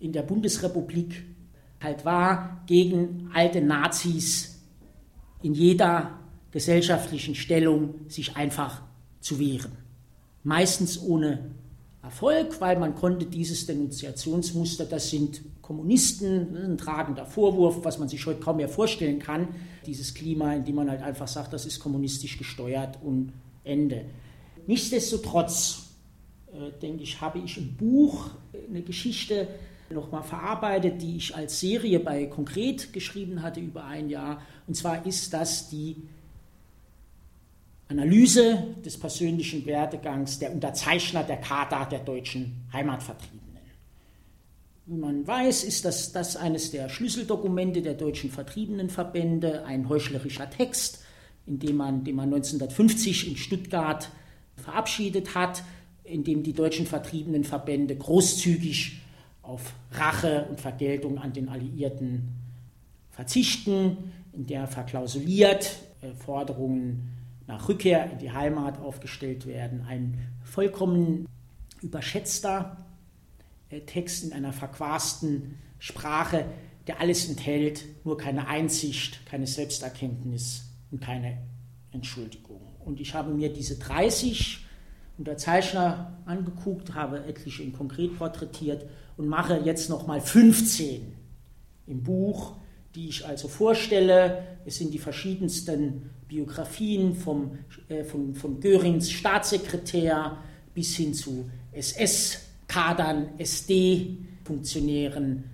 in 0.00 0.12
der 0.12 0.22
Bundesrepublik 0.22 1.22
halt 1.80 2.04
war, 2.04 2.64
gegen 2.66 3.30
alte 3.32 3.60
Nazis 3.60 4.64
in 5.44 5.54
jeder 5.54 6.18
gesellschaftlichen 6.50 7.36
Stellung 7.36 7.94
sich 8.08 8.36
einfach 8.36 8.89
zu 9.20 9.38
wehren. 9.38 9.72
Meistens 10.42 11.00
ohne 11.00 11.50
Erfolg, 12.02 12.60
weil 12.60 12.78
man 12.78 12.94
konnte 12.94 13.26
dieses 13.26 13.66
Denunziationsmuster, 13.66 14.86
das 14.86 15.10
sind 15.10 15.42
Kommunisten, 15.60 16.56
ein 16.56 16.78
tragender 16.78 17.26
Vorwurf, 17.26 17.84
was 17.84 17.98
man 17.98 18.08
sich 18.08 18.24
heute 18.26 18.40
kaum 18.40 18.56
mehr 18.56 18.68
vorstellen 18.68 19.18
kann, 19.18 19.48
dieses 19.86 20.14
Klima, 20.14 20.54
in 20.54 20.64
dem 20.64 20.74
man 20.74 20.90
halt 20.90 21.02
einfach 21.02 21.28
sagt, 21.28 21.52
das 21.52 21.66
ist 21.66 21.78
kommunistisch 21.78 22.38
gesteuert 22.38 22.98
und 23.02 23.32
Ende. 23.64 24.06
Nichtsdestotrotz, 24.66 25.90
äh, 26.52 26.72
denke 26.80 27.02
ich, 27.02 27.20
habe 27.20 27.38
ich 27.38 27.58
im 27.58 27.76
Buch 27.76 28.30
eine 28.68 28.82
Geschichte 28.82 29.46
nochmal 29.90 30.22
verarbeitet, 30.22 31.02
die 31.02 31.16
ich 31.16 31.36
als 31.36 31.60
Serie 31.60 32.00
bei 32.00 32.26
Konkret 32.26 32.92
geschrieben 32.92 33.42
hatte 33.42 33.60
über 33.60 33.84
ein 33.84 34.08
Jahr. 34.08 34.40
Und 34.66 34.74
zwar 34.74 35.04
ist 35.06 35.32
das 35.32 35.68
die 35.68 35.96
Analyse 37.90 38.76
des 38.84 38.96
persönlichen 38.96 39.66
Werdegangs 39.66 40.38
der 40.38 40.52
Unterzeichner 40.52 41.24
der 41.24 41.38
Charta 41.38 41.84
der 41.86 41.98
deutschen 41.98 42.64
Heimatvertriebenen. 42.72 43.40
Wie 44.86 44.94
man 44.96 45.26
weiß, 45.26 45.64
ist 45.64 45.84
das, 45.84 46.12
das 46.12 46.36
eines 46.36 46.70
der 46.70 46.88
Schlüsseldokumente 46.88 47.82
der 47.82 47.94
deutschen 47.94 48.30
Vertriebenenverbände, 48.30 49.64
ein 49.64 49.88
heuchlerischer 49.88 50.48
Text, 50.48 51.04
in 51.46 51.58
dem 51.58 51.76
man, 51.76 52.04
den 52.04 52.14
man 52.14 52.26
1950 52.26 53.28
in 53.28 53.36
Stuttgart 53.36 54.08
verabschiedet 54.54 55.34
hat, 55.34 55.64
in 56.04 56.22
dem 56.22 56.44
die 56.44 56.52
deutschen 56.52 56.86
Vertriebenenverbände 56.86 57.96
großzügig 57.96 59.00
auf 59.42 59.74
Rache 59.90 60.46
und 60.48 60.60
Vergeltung 60.60 61.18
an 61.18 61.32
den 61.32 61.48
Alliierten 61.48 62.28
verzichten, 63.10 64.12
in 64.32 64.46
der 64.46 64.68
verklausuliert 64.68 65.76
äh, 66.02 66.12
Forderungen 66.14 67.19
nach 67.50 67.68
Rückkehr 67.68 68.10
in 68.12 68.18
die 68.18 68.30
Heimat 68.30 68.78
aufgestellt 68.78 69.44
werden. 69.44 69.84
Ein 69.88 70.18
vollkommen 70.44 71.26
überschätzter 71.82 72.76
äh, 73.70 73.80
Text 73.80 74.22
in 74.24 74.32
einer 74.32 74.52
verquasten 74.52 75.58
Sprache, 75.80 76.44
der 76.86 77.00
alles 77.00 77.28
enthält, 77.28 77.84
nur 78.04 78.16
keine 78.16 78.46
Einsicht, 78.46 79.26
keine 79.26 79.48
Selbsterkenntnis 79.48 80.64
und 80.92 81.00
keine 81.00 81.38
Entschuldigung. 81.90 82.60
Und 82.84 83.00
ich 83.00 83.14
habe 83.14 83.32
mir 83.32 83.52
diese 83.52 83.78
30 83.78 84.64
Unterzeichner 85.18 86.18
angeguckt, 86.26 86.94
habe 86.94 87.24
etliche 87.24 87.64
in 87.64 87.72
konkret 87.72 88.16
porträtiert 88.16 88.86
und 89.16 89.26
mache 89.26 89.60
jetzt 89.64 89.90
nochmal 89.90 90.20
15 90.20 91.12
im 91.88 92.02
Buch, 92.04 92.54
die 92.94 93.08
ich 93.08 93.26
also 93.26 93.48
vorstelle. 93.48 94.58
Es 94.64 94.76
sind 94.76 94.94
die 94.94 94.98
verschiedensten 94.98 96.10
Biografien 96.30 97.14
vom, 97.14 97.58
äh, 97.88 98.04
von, 98.04 98.34
von 98.34 98.58
Görings 98.60 99.10
Staatssekretär 99.10 100.38
bis 100.72 100.96
hin 100.96 101.12
zu 101.12 101.50
SS-Kadern, 101.72 103.30
SD-Funktionären, 103.36 105.44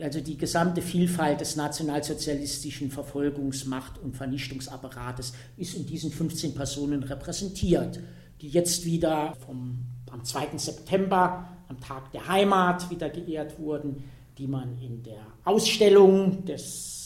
also 0.00 0.20
die 0.20 0.38
gesamte 0.38 0.80
Vielfalt 0.82 1.40
des 1.40 1.56
nationalsozialistischen 1.56 2.92
Verfolgungsmacht- 2.92 3.98
und 4.02 4.16
Vernichtungsapparates 4.16 5.32
ist 5.56 5.74
in 5.74 5.86
diesen 5.86 6.12
15 6.12 6.54
Personen 6.54 7.02
repräsentiert, 7.02 7.98
die 8.40 8.48
jetzt 8.48 8.84
wieder 8.84 9.34
vom, 9.44 9.78
am 10.10 10.24
2. 10.24 10.58
September, 10.58 11.48
am 11.68 11.80
Tag 11.80 12.12
der 12.12 12.28
Heimat, 12.28 12.88
wieder 12.90 13.10
geehrt 13.10 13.58
wurden, 13.58 14.04
die 14.38 14.46
man 14.46 14.78
in 14.80 15.02
der 15.02 15.26
Ausstellung 15.44 16.44
des 16.44 17.03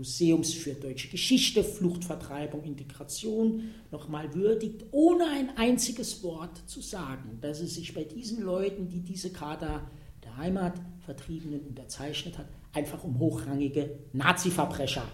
Museums 0.00 0.54
für 0.54 0.72
deutsche 0.72 1.08
Geschichte, 1.08 1.62
Flucht, 1.62 2.04
Vertreibung, 2.04 2.64
Integration 2.64 3.64
nochmal 3.90 4.32
würdigt, 4.34 4.86
ohne 4.92 5.26
ein 5.26 5.58
einziges 5.58 6.22
Wort 6.22 6.56
zu 6.66 6.80
sagen, 6.80 7.36
dass 7.42 7.60
es 7.60 7.74
sich 7.74 7.92
bei 7.92 8.04
diesen 8.04 8.42
Leuten, 8.42 8.88
die 8.88 9.00
diese 9.00 9.30
Charta 9.30 9.90
der 10.24 10.38
Heimatvertriebenen 10.38 11.60
unterzeichnet 11.60 12.38
hat, 12.38 12.46
einfach 12.72 13.04
um 13.04 13.18
hochrangige 13.18 13.98
Nazi-Verbrecher 14.14 15.06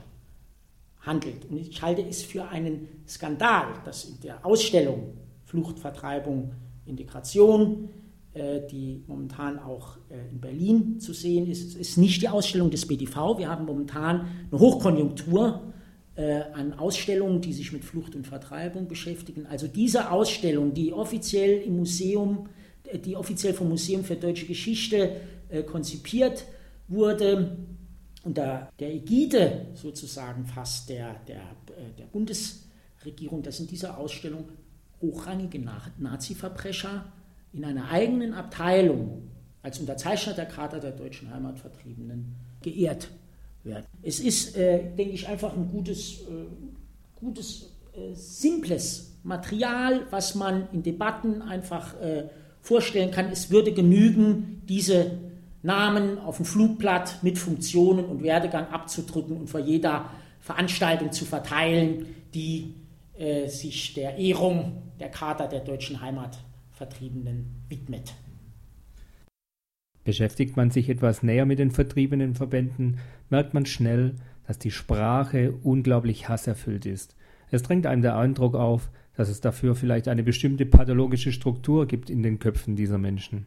handelt. 1.00 1.46
Und 1.50 1.56
ich 1.56 1.82
halte 1.82 2.02
es 2.02 2.22
für 2.22 2.46
einen 2.46 2.86
Skandal, 3.08 3.82
dass 3.84 4.04
in 4.04 4.20
der 4.20 4.46
Ausstellung 4.46 5.16
Flucht, 5.46 5.80
Vertreibung, 5.80 6.52
Integration 6.84 7.88
die 8.70 9.02
momentan 9.06 9.58
auch 9.58 9.96
äh, 10.10 10.28
in 10.30 10.40
Berlin 10.40 11.00
zu 11.00 11.12
sehen 11.12 11.46
ist. 11.46 11.68
Es 11.68 11.74
ist 11.74 11.98
nicht 11.98 12.22
die 12.22 12.28
Ausstellung 12.28 12.70
des 12.70 12.86
BDV. 12.86 13.38
Wir 13.38 13.48
haben 13.48 13.64
momentan 13.64 14.28
eine 14.50 14.60
Hochkonjunktur 14.60 15.72
äh, 16.16 16.42
an 16.52 16.74
Ausstellungen, 16.74 17.40
die 17.40 17.52
sich 17.52 17.72
mit 17.72 17.84
Flucht 17.84 18.14
und 18.14 18.26
Vertreibung 18.26 18.88
beschäftigen. 18.88 19.46
Also 19.46 19.66
diese 19.66 20.10
Ausstellung, 20.10 20.74
die 20.74 20.92
offiziell 20.92 21.62
im 21.62 21.76
Museum, 21.76 22.48
die 23.04 23.16
offiziell 23.16 23.54
vom 23.54 23.68
Museum 23.68 24.04
für 24.04 24.16
Deutsche 24.16 24.46
Geschichte 24.46 25.20
konzipiert 25.66 26.44
wurde, 26.86 27.56
unter 28.22 28.70
der 28.78 28.94
Ägide 28.94 29.66
sozusagen 29.74 30.46
fast 30.46 30.88
der, 30.88 31.14
der, 31.26 31.42
der 31.98 32.06
Bundesregierung, 32.06 33.42
dass 33.42 33.58
in 33.58 33.66
dieser 33.66 33.98
Ausstellung 33.98 34.48
hochrangige 35.00 35.60
Nazi-Verbrecher 35.98 37.12
in 37.56 37.64
einer 37.64 37.90
eigenen 37.90 38.34
Abteilung 38.34 39.22
als 39.62 39.80
Unterzeichner 39.80 40.34
der 40.34 40.46
Charta 40.46 40.78
der 40.78 40.92
deutschen 40.92 41.32
Heimatvertriebenen 41.32 42.36
geehrt 42.60 43.08
werden. 43.64 43.86
Es 44.02 44.20
ist, 44.20 44.56
äh, 44.56 44.94
denke 44.94 45.14
ich, 45.14 45.26
einfach 45.26 45.56
ein 45.56 45.68
gutes, 45.72 46.20
äh, 46.20 46.46
gutes 47.16 47.72
äh, 47.94 48.14
simples 48.14 49.14
Material, 49.22 50.06
was 50.10 50.34
man 50.34 50.68
in 50.72 50.82
Debatten 50.82 51.42
einfach 51.42 52.00
äh, 52.00 52.24
vorstellen 52.60 53.10
kann. 53.10 53.30
Es 53.32 53.50
würde 53.50 53.72
genügen, 53.72 54.62
diese 54.68 55.12
Namen 55.62 56.18
auf 56.18 56.36
dem 56.36 56.44
Flugblatt 56.44 57.22
mit 57.22 57.38
Funktionen 57.38 58.04
und 58.04 58.22
Werdegang 58.22 58.68
abzudrücken 58.68 59.36
und 59.36 59.48
vor 59.48 59.60
jeder 59.60 60.10
Veranstaltung 60.40 61.10
zu 61.10 61.24
verteilen, 61.24 62.06
die 62.34 62.74
äh, 63.18 63.48
sich 63.48 63.94
der 63.94 64.16
Ehrung 64.18 64.82
der 65.00 65.08
Charta 65.10 65.46
der 65.46 65.60
deutschen 65.60 66.00
Heimat 66.00 66.38
Vertriebenen 66.76 67.46
widmet. 67.70 68.14
Beschäftigt 70.04 70.56
man 70.56 70.70
sich 70.70 70.90
etwas 70.90 71.22
näher 71.22 71.46
mit 71.46 71.58
den 71.58 71.70
vertriebenen 71.70 72.34
Verbänden, 72.34 72.98
merkt 73.30 73.54
man 73.54 73.64
schnell, 73.64 74.16
dass 74.46 74.58
die 74.58 74.70
Sprache 74.70 75.52
unglaublich 75.62 76.28
hasserfüllt 76.28 76.84
ist. 76.84 77.16
Es 77.50 77.62
drängt 77.62 77.86
einem 77.86 78.02
der 78.02 78.16
Eindruck 78.16 78.54
auf, 78.54 78.90
dass 79.16 79.30
es 79.30 79.40
dafür 79.40 79.74
vielleicht 79.74 80.06
eine 80.06 80.22
bestimmte 80.22 80.66
pathologische 80.66 81.32
Struktur 81.32 81.86
gibt 81.86 82.10
in 82.10 82.22
den 82.22 82.38
Köpfen 82.38 82.76
dieser 82.76 82.98
Menschen. 82.98 83.46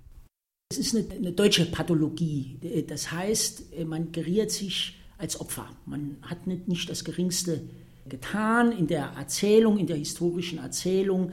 Es 0.71 0.79
ist 0.79 0.95
eine, 0.95 1.05
eine 1.15 1.31
deutsche 1.31 1.65
Pathologie. 1.65 2.57
Das 2.87 3.11
heißt, 3.11 3.85
man 3.85 4.11
geriert 4.11 4.49
sich 4.49 4.99
als 5.19 5.39
Opfer. 5.39 5.67
Man 5.85 6.17
hat 6.23 6.47
nicht, 6.47 6.67
nicht 6.67 6.89
das 6.89 7.03
Geringste 7.03 7.61
getan 8.09 8.71
in 8.71 8.87
der 8.87 9.13
Erzählung, 9.17 9.77
in 9.77 9.87
der 9.87 9.97
historischen 9.97 10.57
Erzählung. 10.59 11.31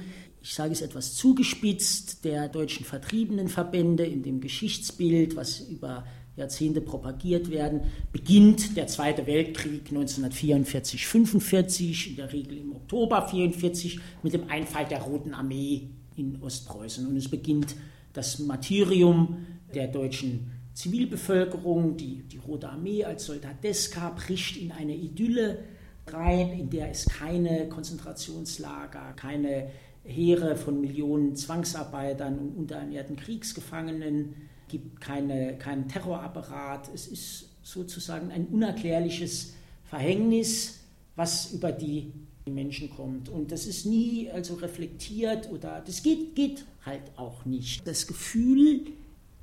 Ich 0.48 0.54
sage 0.54 0.70
es 0.70 0.80
etwas 0.80 1.16
zugespitzt, 1.16 2.24
der 2.24 2.48
deutschen 2.48 2.86
Vertriebenenverbände 2.86 4.06
in 4.06 4.22
dem 4.22 4.40
Geschichtsbild, 4.40 5.34
was 5.34 5.58
über 5.58 6.06
Jahrzehnte 6.36 6.80
propagiert 6.80 7.50
werden, 7.50 7.80
beginnt 8.12 8.76
der 8.76 8.86
Zweite 8.86 9.26
Weltkrieg 9.26 9.88
1944, 9.88 11.04
45, 11.04 12.10
in 12.10 12.16
der 12.16 12.32
Regel 12.32 12.58
im 12.58 12.76
Oktober 12.76 13.26
44 13.26 13.98
mit 14.22 14.34
dem 14.34 14.48
Einfall 14.48 14.86
der 14.86 15.02
Roten 15.02 15.34
Armee 15.34 15.88
in 16.14 16.40
Ostpreußen. 16.40 17.08
Und 17.08 17.16
es 17.16 17.28
beginnt 17.28 17.74
das 18.12 18.38
Martyrium 18.38 19.46
der 19.74 19.88
deutschen 19.88 20.52
Zivilbevölkerung, 20.74 21.96
die, 21.96 22.22
die 22.22 22.38
Rote 22.38 22.68
Armee 22.68 23.02
als 23.02 23.26
Soldateska 23.26 24.10
bricht 24.10 24.58
in 24.58 24.70
eine 24.70 24.94
Idylle 24.94 25.58
rein, 26.06 26.52
in 26.52 26.70
der 26.70 26.88
es 26.90 27.04
keine 27.06 27.68
Konzentrationslager, 27.68 29.12
keine 29.16 29.70
Heere 30.06 30.56
von 30.56 30.80
Millionen 30.80 31.36
Zwangsarbeitern 31.36 32.38
und 32.38 32.56
unterernährten 32.56 33.16
Kriegsgefangenen 33.16 34.34
gibt, 34.68 35.00
keine, 35.00 35.56
keinen 35.58 35.88
Terrorapparat. 35.88 36.90
Es 36.94 37.06
ist 37.06 37.48
sozusagen 37.62 38.30
ein 38.30 38.46
unerklärliches 38.46 39.54
Verhängnis, 39.84 40.80
was 41.16 41.52
über 41.52 41.72
die 41.72 42.12
Menschen 42.46 42.90
kommt. 42.90 43.28
Und 43.28 43.50
das 43.50 43.66
ist 43.66 43.86
nie 43.86 44.30
also 44.30 44.54
reflektiert 44.54 45.50
oder 45.50 45.82
das 45.84 46.02
geht, 46.02 46.34
geht 46.36 46.64
halt 46.84 47.02
auch 47.16 47.44
nicht. 47.44 47.86
Das 47.86 48.06
Gefühl, 48.06 48.86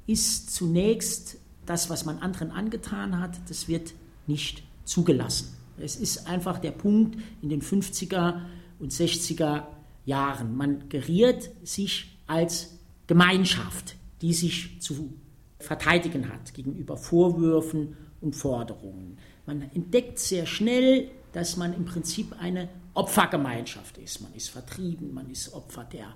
ist 0.08 0.54
zunächst 0.54 1.38
das, 1.66 1.90
was 1.90 2.06
man 2.06 2.20
anderen 2.20 2.52
angetan 2.52 3.20
hat, 3.20 3.40
das 3.50 3.68
wird 3.68 3.94
nicht 4.28 4.64
zugelassen. 4.84 5.56
Es 5.78 5.96
ist 5.96 6.28
einfach 6.28 6.60
der 6.60 6.72
Punkt 6.72 7.18
in 7.42 7.50
den 7.50 7.62
50er 7.62 8.42
und 8.80 8.92
60er 8.92 9.64
Jahren. 10.06 10.56
Man 10.56 10.90
geriert 10.90 11.50
sich 11.64 12.18
als 12.28 12.80
Gemeinschaft, 13.08 13.96
die 14.22 14.34
sich 14.34 14.82
zu 14.82 15.14
verteidigen 15.60 16.30
hat 16.30 16.54
gegenüber 16.54 16.98
Vorwürfen 16.98 17.96
und 18.22 18.36
Forderungen. 18.36 19.18
Man 19.46 19.62
entdeckt 19.74 20.20
sehr 20.20 20.46
schnell, 20.46 21.10
dass 21.32 21.58
man 21.58 21.74
im 21.74 21.86
Prinzip 21.86 22.36
eine 22.40 22.70
Opfergemeinschaft 22.94 23.98
ist. 23.98 24.22
Man 24.22 24.34
ist 24.34 24.50
vertrieben, 24.50 25.14
man 25.14 25.30
ist 25.30 25.54
Opfer 25.54 25.84
der 25.84 26.14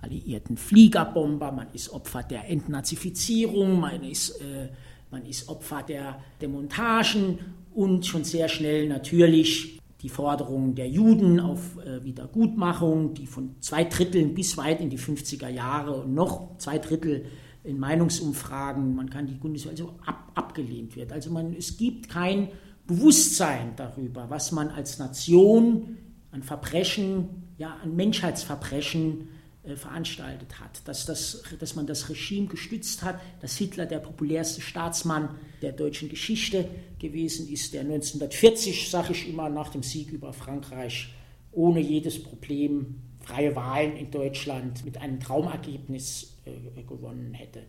alliierten 0.00 0.56
Fliegerbomber, 0.56 1.52
man 1.52 1.68
ist 1.72 1.90
Opfer 1.90 2.22
der 2.22 2.48
Entnazifizierung, 2.50 3.80
man 3.80 4.02
ist, 4.02 4.40
äh, 4.40 4.68
man 5.10 5.24
ist 5.24 5.48
Opfer 5.48 5.82
der 5.82 6.20
Demontagen 6.40 7.38
und 7.74 8.04
schon 8.04 8.24
sehr 8.24 8.48
schnell 8.48 8.88
natürlich 8.88 9.78
die 10.02 10.08
Forderungen 10.08 10.74
der 10.74 10.88
Juden 10.88 11.40
auf 11.40 11.78
äh, 11.84 12.04
Wiedergutmachung, 12.04 13.14
die 13.14 13.26
von 13.26 13.56
zwei 13.60 13.84
Dritteln 13.84 14.34
bis 14.34 14.56
weit 14.56 14.80
in 14.80 14.90
die 14.90 14.98
50er 14.98 15.48
Jahre 15.48 16.02
und 16.02 16.14
noch 16.14 16.58
zwei 16.58 16.78
Drittel 16.78 17.24
in 17.64 17.78
Meinungsumfragen, 17.78 18.94
man 18.94 19.10
kann 19.10 19.26
die 19.26 19.34
Bundeswehr 19.34 19.72
also 19.72 19.94
ab, 20.04 20.30
abgelehnt 20.34 20.94
wird. 20.96 21.12
Also 21.12 21.30
man, 21.30 21.54
es 21.54 21.76
gibt 21.76 22.08
kein 22.08 22.48
Bewusstsein 22.86 23.72
darüber, 23.76 24.30
was 24.30 24.52
man 24.52 24.68
als 24.68 24.98
Nation 24.98 25.96
an 26.30 26.42
Verbrechen, 26.42 27.28
ja, 27.58 27.76
an 27.82 27.96
Menschheitsverbrechen 27.96 29.28
veranstaltet 29.74 30.60
hat, 30.60 30.86
dass, 30.86 31.06
das, 31.06 31.42
dass 31.58 31.74
man 31.74 31.86
das 31.86 32.08
Regime 32.08 32.46
gestützt 32.46 33.02
hat, 33.02 33.20
dass 33.40 33.56
Hitler 33.56 33.86
der 33.86 33.98
populärste 33.98 34.60
Staatsmann 34.60 35.30
der 35.62 35.72
deutschen 35.72 36.08
Geschichte 36.08 36.68
gewesen 37.00 37.48
ist, 37.48 37.74
der 37.74 37.80
1940, 37.80 38.88
sage 38.88 39.12
ich 39.12 39.28
immer, 39.28 39.48
nach 39.48 39.70
dem 39.70 39.82
Sieg 39.82 40.12
über 40.12 40.32
Frankreich 40.32 41.08
ohne 41.52 41.80
jedes 41.80 42.22
Problem 42.22 43.00
freie 43.20 43.56
Wahlen 43.56 43.96
in 43.96 44.10
Deutschland 44.10 44.84
mit 44.84 44.98
einem 44.98 45.18
Traumergebnis 45.18 46.36
äh, 46.44 46.82
gewonnen 46.82 47.34
hätte. 47.34 47.62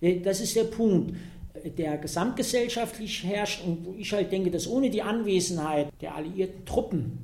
Äh, 0.00 0.20
das 0.20 0.40
ist 0.40 0.56
der 0.56 0.64
Punkt, 0.64 1.14
der 1.78 1.98
gesamtgesellschaftlich 1.98 3.22
herrscht 3.22 3.64
und 3.64 3.84
wo 3.84 3.94
ich 3.96 4.12
halt 4.12 4.32
denke, 4.32 4.50
dass 4.50 4.66
ohne 4.66 4.90
die 4.90 5.02
Anwesenheit 5.02 5.88
der 6.00 6.16
alliierten 6.16 6.64
Truppen 6.64 7.18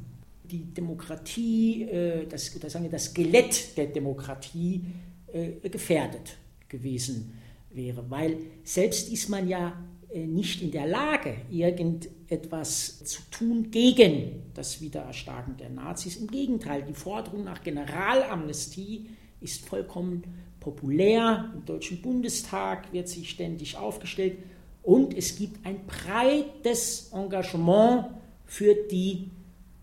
die 0.51 0.65
Demokratie, 0.75 1.83
äh, 1.85 2.27
das, 2.27 2.59
das, 2.59 2.73
sagen 2.73 2.85
wir, 2.85 2.91
das 2.91 3.07
Skelett 3.07 3.77
der 3.77 3.87
Demokratie 3.87 4.85
äh, 5.33 5.69
gefährdet 5.69 6.37
gewesen 6.69 7.33
wäre. 7.71 8.05
Weil 8.09 8.39
selbst 8.65 9.13
ist 9.13 9.29
man 9.29 9.49
ja 9.49 9.73
äh, 10.13 10.27
nicht 10.27 10.63
in 10.63 10.71
der 10.71 10.87
Lage, 10.87 11.37
irgendetwas 11.51 13.05
zu 13.05 13.23
tun 13.31 13.71
gegen 13.71 14.43
das 14.55 14.81
Wiedererstarken 14.81 15.57
der 15.57 15.71
Nazis. 15.71 16.17
Im 16.17 16.27
Gegenteil, 16.27 16.83
die 16.83 16.95
Forderung 16.95 17.45
nach 17.45 17.63
Generalamnestie 17.63 19.11
ist 19.41 19.65
vollkommen 19.65 20.25
populär. 20.59 21.51
Im 21.55 21.65
Deutschen 21.65 22.03
Bundestag 22.03 22.93
wird 22.93 23.09
sie 23.09 23.25
ständig 23.25 23.77
aufgestellt. 23.77 24.39
Und 24.83 25.17
es 25.17 25.37
gibt 25.37 25.65
ein 25.65 25.87
breites 25.87 27.11
Engagement 27.13 28.07
für 28.47 28.75
die 28.91 29.31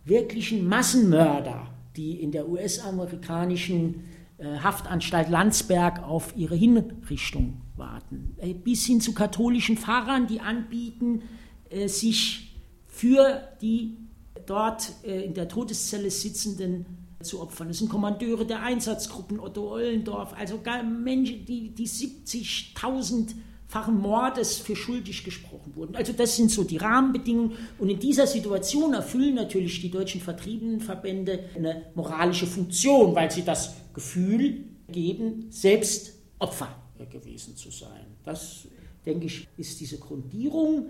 wirklichen 0.07 0.67
Massenmörder, 0.67 1.67
die 1.95 2.21
in 2.21 2.31
der 2.31 2.47
US-amerikanischen 2.47 4.03
äh, 4.37 4.59
Haftanstalt 4.59 5.29
Landsberg 5.29 6.03
auf 6.03 6.35
ihre 6.35 6.55
Hinrichtung 6.55 7.61
warten. 7.75 8.35
Äh, 8.37 8.53
bis 8.53 8.85
hin 8.85 9.01
zu 9.01 9.13
katholischen 9.13 9.77
Pfarrern, 9.77 10.27
die 10.27 10.39
anbieten, 10.39 11.23
äh, 11.69 11.87
sich 11.87 12.55
für 12.87 13.41
die 13.61 13.97
dort 14.45 14.93
in 15.03 15.33
der 15.33 15.49
Todeszelle 15.49 16.09
sitzenden 16.09 16.85
zu 17.21 17.41
opfern. 17.41 17.67
Das 17.67 17.79
sind 17.79 17.89
Kommandeure 17.89 18.45
der 18.45 18.63
Einsatzgruppen 18.63 19.41
Otto 19.41 19.73
Ollendorf, 19.73 20.33
also 20.37 20.59
Menschen, 21.03 21.45
die, 21.45 21.71
die 21.71 21.87
70.000 21.87 23.35
fachen 23.67 23.99
Mordes 23.99 24.57
für 24.57 24.75
schuldig 24.75 25.23
gesprochen 25.25 25.75
wurden. 25.75 25.95
Also 25.95 26.13
das 26.13 26.37
sind 26.37 26.49
so 26.49 26.63
die 26.63 26.77
Rahmenbedingungen. 26.77 27.57
Und 27.77 27.89
in 27.89 27.99
dieser 27.99 28.25
Situation 28.25 28.93
erfüllen 28.93 29.35
natürlich 29.35 29.81
die 29.81 29.91
deutschen 29.91 30.21
Vertriebenenverbände 30.21 31.49
eine 31.55 31.87
moralische 31.93 32.47
Funktion, 32.47 33.13
weil 33.13 33.29
sie 33.29 33.43
das 33.43 33.75
Gefühl 33.93 34.63
geben, 34.87 35.47
selbst 35.49 36.13
Opfer 36.39 36.69
gewesen 37.11 37.57
zu 37.57 37.69
sein. 37.69 38.05
Das, 38.23 38.67
denke 39.05 39.25
ich, 39.25 39.47
ist 39.57 39.79
diese 39.81 39.97
Grundierung, 39.97 40.89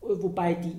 wobei 0.00 0.54
die 0.54 0.74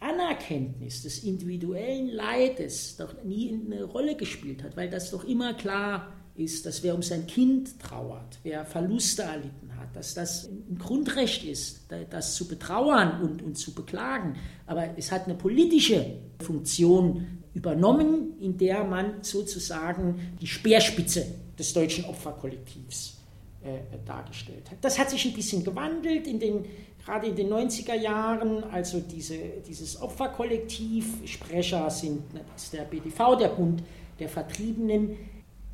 Anerkenntnis 0.00 1.02
des 1.02 1.22
individuellen 1.24 2.08
Leides 2.08 2.96
doch 2.96 3.22
nie 3.22 3.60
eine 3.64 3.84
Rolle 3.84 4.16
gespielt 4.16 4.62
hat, 4.64 4.76
weil 4.76 4.90
das 4.90 5.10
doch 5.10 5.24
immer 5.24 5.54
klar 5.54 6.12
ist, 6.40 6.66
dass 6.66 6.82
wer 6.82 6.94
um 6.94 7.02
sein 7.02 7.26
Kind 7.26 7.78
trauert, 7.78 8.38
wer 8.42 8.64
Verluste 8.64 9.22
erlitten 9.22 9.76
hat, 9.78 9.94
dass 9.94 10.14
das 10.14 10.48
ein 10.48 10.78
Grundrecht 10.78 11.44
ist, 11.44 11.86
das 12.10 12.34
zu 12.34 12.48
betrauern 12.48 13.20
und, 13.22 13.42
und 13.42 13.56
zu 13.56 13.74
beklagen. 13.74 14.36
Aber 14.66 14.96
es 14.96 15.12
hat 15.12 15.26
eine 15.26 15.34
politische 15.34 16.18
Funktion 16.40 17.40
übernommen, 17.54 18.38
in 18.40 18.56
der 18.56 18.84
man 18.84 19.22
sozusagen 19.22 20.36
die 20.40 20.46
Speerspitze 20.46 21.26
des 21.58 21.72
deutschen 21.72 22.04
Opferkollektivs 22.04 23.18
äh, 23.62 23.98
dargestellt 24.06 24.70
hat. 24.70 24.78
Das 24.80 24.98
hat 24.98 25.10
sich 25.10 25.24
ein 25.26 25.34
bisschen 25.34 25.64
gewandelt, 25.64 26.26
in 26.26 26.38
den, 26.38 26.64
gerade 27.04 27.26
in 27.26 27.36
den 27.36 27.48
90er 27.48 27.94
Jahren. 27.94 28.64
Also 28.64 29.00
diese, 29.00 29.36
dieses 29.66 30.00
Opferkollektiv, 30.00 31.18
Sprecher 31.26 31.90
sind 31.90 32.32
ne, 32.32 32.40
das 32.52 32.64
ist 32.64 32.72
der 32.72 32.84
BDV, 32.84 33.36
der 33.38 33.48
Bund 33.48 33.82
der 34.18 34.28
Vertriebenen, 34.28 35.16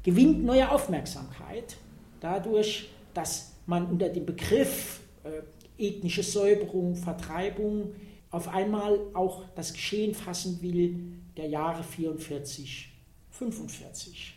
gewinnt 0.07 0.45
neue 0.45 0.71
Aufmerksamkeit 0.71 1.77
dadurch, 2.21 2.88
dass 3.12 3.55
man 3.66 3.87
unter 3.87 4.09
dem 4.09 4.25
Begriff 4.25 5.01
äh, 5.25 5.42
ethnische 5.85 6.23
Säuberung, 6.23 6.95
Vertreibung 6.95 7.92
auf 8.31 8.47
einmal 8.47 9.01
auch 9.14 9.42
das 9.57 9.73
Geschehen 9.73 10.14
fassen 10.14 10.62
will 10.62 10.95
der 11.37 11.49
Jahre 11.49 11.83
44, 11.83 12.88
45. 13.31 14.37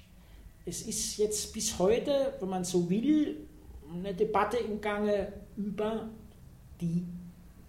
Es 0.65 0.81
ist 0.81 1.17
jetzt 1.17 1.53
bis 1.53 1.77
heute, 1.77 2.33
wenn 2.39 2.49
man 2.49 2.63
so 2.63 2.89
will, 2.89 3.37
eine 3.93 4.15
Debatte 4.15 4.57
im 4.57 4.81
Gange 4.81 5.31
über 5.55 6.09
die 6.81 7.03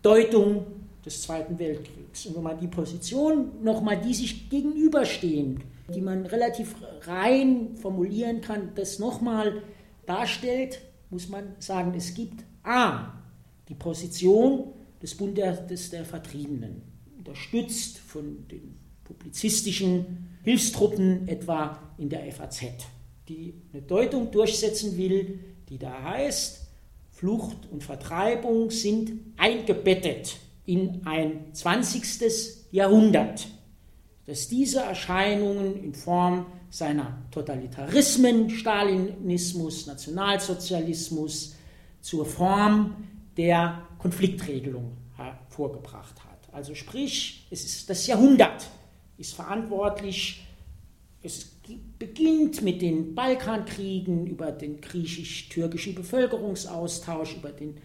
Deutung 0.01 0.65
des 1.05 1.21
Zweiten 1.21 1.59
Weltkriegs. 1.59 2.25
Und 2.25 2.37
wenn 2.37 2.45
man 2.45 2.59
die 2.59 2.67
Position 2.67 3.63
nochmal, 3.63 4.01
die 4.01 4.15
sich 4.15 4.49
gegenüberstehen, 4.49 5.63
die 5.91 6.01
man 6.01 6.27
relativ 6.27 6.75
rein 7.03 7.77
formulieren 7.77 8.41
kann, 8.41 8.73
das 8.75 8.99
nochmal 8.99 9.63
darstellt, 10.07 10.81
muss 11.11 11.29
man 11.29 11.55
sagen, 11.59 11.95
es 11.97 12.15
gibt 12.15 12.45
A, 12.63 13.13
die 13.69 13.75
Position 13.75 14.73
des 15.03 15.17
Bundes 15.17 15.91
der 15.91 16.05
Vertriebenen, 16.05 16.83
unterstützt 17.19 17.99
von 17.99 18.47
den 18.49 18.77
publizistischen 19.05 20.29
Hilfstruppen, 20.43 21.29
etwa 21.29 21.79
in 21.99 22.09
der 22.09 22.31
FAZ, 22.33 22.63
die 23.29 23.55
eine 23.73 23.83
Deutung 23.83 24.31
durchsetzen 24.31 24.97
will, 24.97 25.41
die 25.69 25.79
da 25.79 26.03
heißt, 26.03 26.69
Flucht 27.11 27.69
und 27.71 27.83
Vertreibung 27.85 28.71
sind 28.71 29.13
eingebettet 29.37 30.37
in 30.65 31.03
ein 31.05 31.53
20. 31.53 32.73
Jahrhundert, 32.73 33.49
das 34.31 34.47
diese 34.47 34.79
Erscheinungen 34.79 35.83
in 35.83 35.93
Form 35.93 36.47
seiner 36.71 37.19
Totalitarismen, 37.33 38.49
Stalinismus, 38.49 39.89
Nationalsozialismus 39.89 41.57
zur 42.01 42.25
Form 42.25 43.09
der 43.37 43.83
Konfliktregelung 43.99 44.93
hervorgebracht 45.17 46.15
hat. 46.25 46.55
Also 46.55 46.77
sprich, 46.77 47.49
es 47.51 47.65
ist 47.65 47.91
das 47.91 48.07
Jahrhundert 48.07 48.71
ist 49.19 49.35
verantwortlich. 49.35 50.47
Es 51.23 51.51
beginnt 51.99 52.63
mit 52.63 52.83
den 52.83 53.17
Balkankriegen, 53.17 54.29
über 54.29 54.53
den 54.53 54.81
griechisch-türkischen 54.81 55.97
Bevölkerungsaustausch, 55.97 57.37
über 57.37 57.51
den 57.51 57.79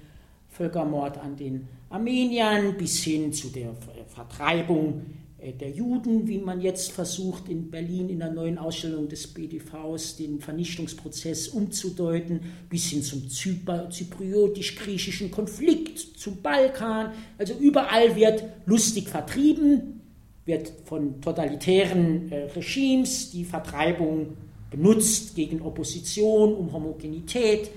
Völkermord 0.50 1.18
an 1.18 1.36
den 1.36 1.68
Armeniern 1.90 2.78
bis 2.78 3.04
hin 3.04 3.34
zu 3.34 3.50
der 3.50 3.74
Vertreibung 4.08 5.25
der 5.54 5.70
Juden, 5.70 6.28
wie 6.28 6.38
man 6.38 6.62
jetzt 6.62 6.92
versucht 6.92 7.50
in 7.50 7.70
Berlin 7.70 8.10
in 8.10 8.20
der 8.20 8.32
neuen 8.32 8.58
Ausstellung 8.58 9.08
des 9.08 9.28
BDVs 9.28 10.18
den 10.18 10.40
Vernichtungsprozess 10.40 11.50
umzudeuten, 11.50 12.40
bis 12.70 12.90
hin 12.90 13.04
zum 13.04 13.30
zypriotisch-griechischen 13.30 15.32
Konflikt, 15.32 16.00
zum 16.00 16.42
Balkan. 16.42 17.12
Also 17.38 17.54
überall 17.54 18.16
wird 18.16 18.44
lustig 18.66 19.10
vertrieben, 19.10 20.02
wird 20.46 20.72
von 20.86 21.22
totalitären 21.22 22.32
äh, 22.32 22.44
Regimes 22.52 23.32
die 23.32 23.46
Vertreibung 23.46 24.38
benutzt 24.70 25.36
gegen 25.36 25.62
Opposition, 25.62 26.54
um 26.54 26.72
Homogenität 26.72 27.72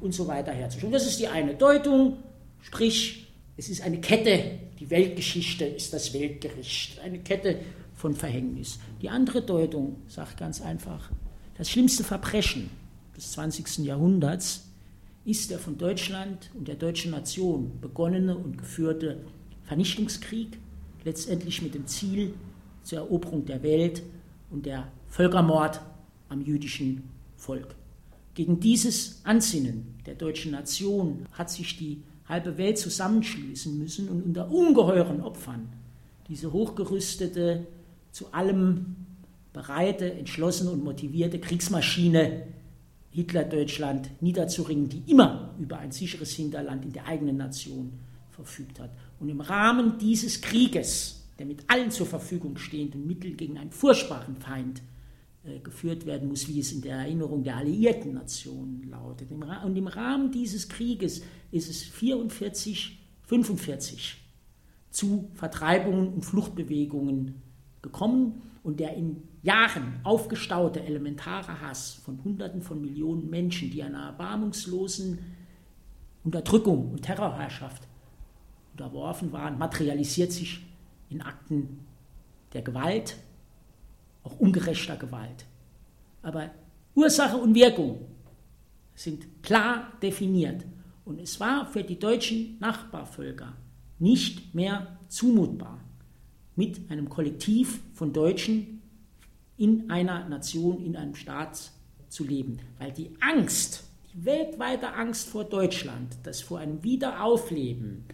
und 0.00 0.14
so 0.14 0.26
weiter 0.26 0.52
herzustellen. 0.52 0.92
Das 0.92 1.06
ist 1.06 1.20
die 1.20 1.28
eine 1.28 1.54
Deutung, 1.54 2.16
sprich 2.62 3.26
es 3.56 3.68
ist 3.68 3.82
eine 3.82 4.00
Kette, 4.00 4.58
die 4.78 4.90
Weltgeschichte 4.90 5.64
ist 5.64 5.92
das 5.92 6.12
Weltgericht, 6.12 6.98
eine 7.00 7.18
Kette 7.20 7.60
von 7.94 8.14
Verhängnis. 8.14 8.78
Die 9.00 9.08
andere 9.08 9.42
Deutung 9.42 9.96
sagt 10.06 10.38
ganz 10.38 10.60
einfach, 10.60 11.10
das 11.56 11.70
schlimmste 11.70 12.04
Verbrechen 12.04 12.70
des 13.16 13.32
20. 13.32 13.78
Jahrhunderts 13.78 14.66
ist 15.24 15.50
der 15.50 15.58
von 15.58 15.78
Deutschland 15.78 16.50
und 16.54 16.68
der 16.68 16.76
deutschen 16.76 17.10
Nation 17.10 17.80
begonnene 17.80 18.36
und 18.36 18.58
geführte 18.58 19.24
Vernichtungskrieg, 19.64 20.58
letztendlich 21.04 21.62
mit 21.62 21.74
dem 21.74 21.86
Ziel 21.86 22.34
zur 22.82 22.98
Eroberung 22.98 23.46
der 23.46 23.62
Welt 23.62 24.02
und 24.50 24.66
der 24.66 24.88
Völkermord 25.08 25.80
am 26.28 26.42
jüdischen 26.42 27.08
Volk. 27.36 27.74
Gegen 28.34 28.60
dieses 28.60 29.20
Ansinnen 29.24 29.94
der 30.04 30.14
deutschen 30.14 30.52
Nation 30.52 31.26
hat 31.32 31.50
sich 31.50 31.78
die 31.78 32.02
halbe 32.28 32.58
Welt 32.58 32.78
zusammenschließen 32.78 33.78
müssen 33.78 34.08
und 34.08 34.22
unter 34.22 34.50
ungeheuren 34.50 35.20
Opfern 35.20 35.68
diese 36.28 36.52
hochgerüstete, 36.52 37.66
zu 38.10 38.32
allem 38.32 38.96
bereite, 39.52 40.12
entschlossene 40.12 40.70
und 40.70 40.82
motivierte 40.82 41.38
Kriegsmaschine 41.38 42.42
Hitler-Deutschland 43.10 44.10
niederzuringen, 44.20 44.88
die 44.88 45.02
immer 45.10 45.54
über 45.58 45.78
ein 45.78 45.92
sicheres 45.92 46.32
Hinterland 46.32 46.84
in 46.84 46.92
der 46.92 47.06
eigenen 47.06 47.36
Nation 47.36 47.92
verfügt 48.30 48.80
hat. 48.80 48.90
Und 49.20 49.28
im 49.28 49.40
Rahmen 49.40 49.98
dieses 49.98 50.42
Krieges, 50.42 51.24
der 51.38 51.46
mit 51.46 51.64
allen 51.68 51.90
zur 51.90 52.06
Verfügung 52.06 52.58
stehenden 52.58 53.06
Mitteln 53.06 53.36
gegen 53.36 53.56
einen 53.56 53.70
furchtbaren 53.70 54.36
Feind 54.36 54.82
geführt 55.62 56.06
werden 56.06 56.28
muss, 56.28 56.48
wie 56.48 56.60
es 56.60 56.72
in 56.72 56.82
der 56.82 56.96
Erinnerung 56.96 57.44
der 57.44 57.56
alliierten 57.56 58.14
Nationen 58.14 58.88
lautet. 58.90 59.30
Und 59.30 59.76
im 59.76 59.86
Rahmen 59.86 60.30
dieses 60.30 60.68
Krieges 60.68 61.22
ist 61.50 61.70
es 61.70 61.82
44, 61.82 62.98
45 63.22 64.16
zu 64.90 65.30
Vertreibungen 65.34 66.08
und 66.14 66.24
Fluchtbewegungen 66.24 67.42
gekommen 67.82 68.42
und 68.62 68.80
der 68.80 68.94
in 68.94 69.22
Jahren 69.42 70.00
aufgestaute 70.02 70.82
elementare 70.82 71.60
Hass 71.60 72.00
von 72.04 72.22
Hunderten 72.24 72.62
von 72.62 72.80
Millionen 72.80 73.30
Menschen, 73.30 73.70
die 73.70 73.82
einer 73.82 74.06
erbarmungslosen 74.06 75.18
Unterdrückung 76.24 76.90
und 76.90 77.02
Terrorherrschaft 77.02 77.86
unterworfen 78.72 79.32
waren, 79.32 79.58
materialisiert 79.58 80.32
sich 80.32 80.66
in 81.08 81.22
Akten 81.22 81.78
der 82.52 82.62
Gewalt, 82.62 83.16
auch 84.26 84.38
ungerechter 84.38 84.96
Gewalt. 84.96 85.46
Aber 86.22 86.50
Ursache 86.94 87.36
und 87.36 87.54
Wirkung 87.54 88.00
sind 88.94 89.42
klar 89.42 89.92
definiert. 90.02 90.64
Und 91.04 91.20
es 91.20 91.38
war 91.38 91.66
für 91.66 91.84
die 91.84 91.98
deutschen 91.98 92.58
Nachbarvölker 92.58 93.52
nicht 93.98 94.54
mehr 94.54 94.98
zumutbar, 95.08 95.80
mit 96.56 96.90
einem 96.90 97.08
Kollektiv 97.08 97.80
von 97.94 98.12
Deutschen 98.12 98.82
in 99.56 99.90
einer 99.90 100.28
Nation, 100.28 100.84
in 100.84 100.96
einem 100.96 101.14
Staat 101.14 101.70
zu 102.08 102.24
leben. 102.24 102.58
Weil 102.78 102.92
die 102.92 103.10
Angst, 103.20 103.84
die 104.12 104.24
weltweite 104.24 104.92
Angst 104.94 105.28
vor 105.28 105.44
Deutschland, 105.44 106.16
das 106.24 106.40
vor 106.40 106.58
einem 106.58 106.82
Wiederaufleben 106.82 108.04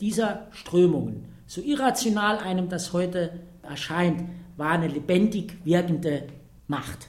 dieser 0.00 0.48
Strömungen, 0.52 1.24
so 1.46 1.62
irrational 1.62 2.38
einem 2.38 2.68
das 2.68 2.92
heute 2.92 3.40
erscheint, 3.62 4.22
war 4.58 4.72
eine 4.72 4.88
lebendig 4.88 5.56
wirkende 5.64 6.24
Macht. 6.66 7.08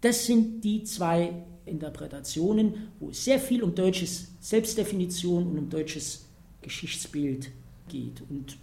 Das 0.00 0.26
sind 0.26 0.62
die 0.62 0.82
zwei 0.84 1.32
Interpretationen, 1.64 2.88
wo 2.98 3.10
es 3.10 3.24
sehr 3.24 3.38
viel 3.38 3.62
um 3.62 3.74
deutsches 3.74 4.32
Selbstdefinition 4.40 5.46
und 5.46 5.58
um 5.58 5.70
deutsches 5.70 6.26
Geschichtsbild 6.60 7.50
geht. 7.88 8.22
Und 8.28 8.56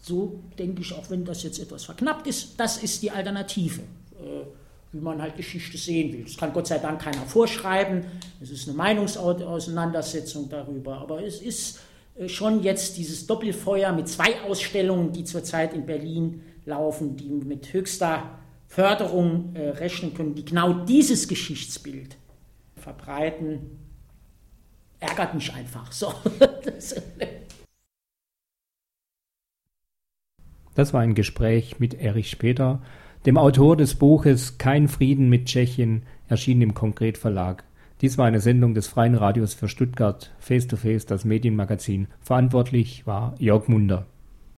so 0.00 0.40
denke 0.58 0.80
ich, 0.80 0.92
auch 0.94 1.10
wenn 1.10 1.24
das 1.24 1.42
jetzt 1.42 1.58
etwas 1.58 1.84
verknappt 1.84 2.26
ist, 2.26 2.58
das 2.58 2.82
ist 2.82 3.02
die 3.02 3.10
Alternative, 3.10 3.82
äh, 4.18 4.44
wie 4.92 5.00
man 5.00 5.20
halt 5.20 5.36
Geschichte 5.36 5.76
sehen 5.76 6.12
will. 6.12 6.24
Das 6.24 6.36
kann 6.36 6.52
Gott 6.52 6.66
sei 6.66 6.78
Dank 6.78 7.02
keiner 7.02 7.24
vorschreiben. 7.26 8.04
Es 8.40 8.50
ist 8.50 8.68
eine 8.68 8.76
Meinungsauseinandersetzung 8.76 10.48
darüber. 10.48 10.98
Aber 10.98 11.22
es 11.22 11.42
ist 11.42 11.80
äh, 12.16 12.28
schon 12.28 12.62
jetzt 12.62 12.96
dieses 12.96 13.26
Doppelfeuer 13.26 13.92
mit 13.92 14.08
zwei 14.08 14.40
Ausstellungen, 14.42 15.12
die 15.12 15.24
zurzeit 15.24 15.74
in 15.74 15.86
Berlin 15.86 16.42
laufen, 16.64 17.16
die 17.16 17.28
mit 17.28 17.72
höchster 17.72 18.38
Förderung 18.66 19.54
äh, 19.54 19.68
rechnen 19.68 20.14
können, 20.14 20.34
die 20.34 20.44
genau 20.44 20.72
dieses 20.72 21.28
Geschichtsbild 21.28 22.16
verbreiten, 22.76 23.78
ärgert 24.98 25.34
mich 25.34 25.52
einfach. 25.52 25.92
So. 25.92 26.14
das 30.74 30.94
war 30.94 31.00
ein 31.00 31.14
Gespräch 31.14 31.78
mit 31.80 31.94
Erich 31.94 32.30
Später, 32.30 32.80
dem 33.26 33.36
Autor 33.36 33.76
des 33.76 33.94
Buches 33.96 34.58
Kein 34.58 34.88
Frieden 34.88 35.28
mit 35.28 35.46
Tschechien, 35.46 36.02
erschienen 36.28 36.62
im 36.62 36.74
Konkret 36.74 37.18
Verlag. 37.18 37.64
Dies 38.00 38.18
war 38.18 38.26
eine 38.26 38.40
Sendung 38.40 38.74
des 38.74 38.88
Freien 38.88 39.14
Radios 39.14 39.54
für 39.54 39.68
Stuttgart, 39.68 40.32
Face 40.40 40.66
to 40.66 40.76
Face, 40.76 41.06
das 41.06 41.24
Medienmagazin. 41.24 42.08
Verantwortlich 42.20 43.06
war 43.06 43.36
Jörg 43.38 43.68
Munder. 43.68 44.06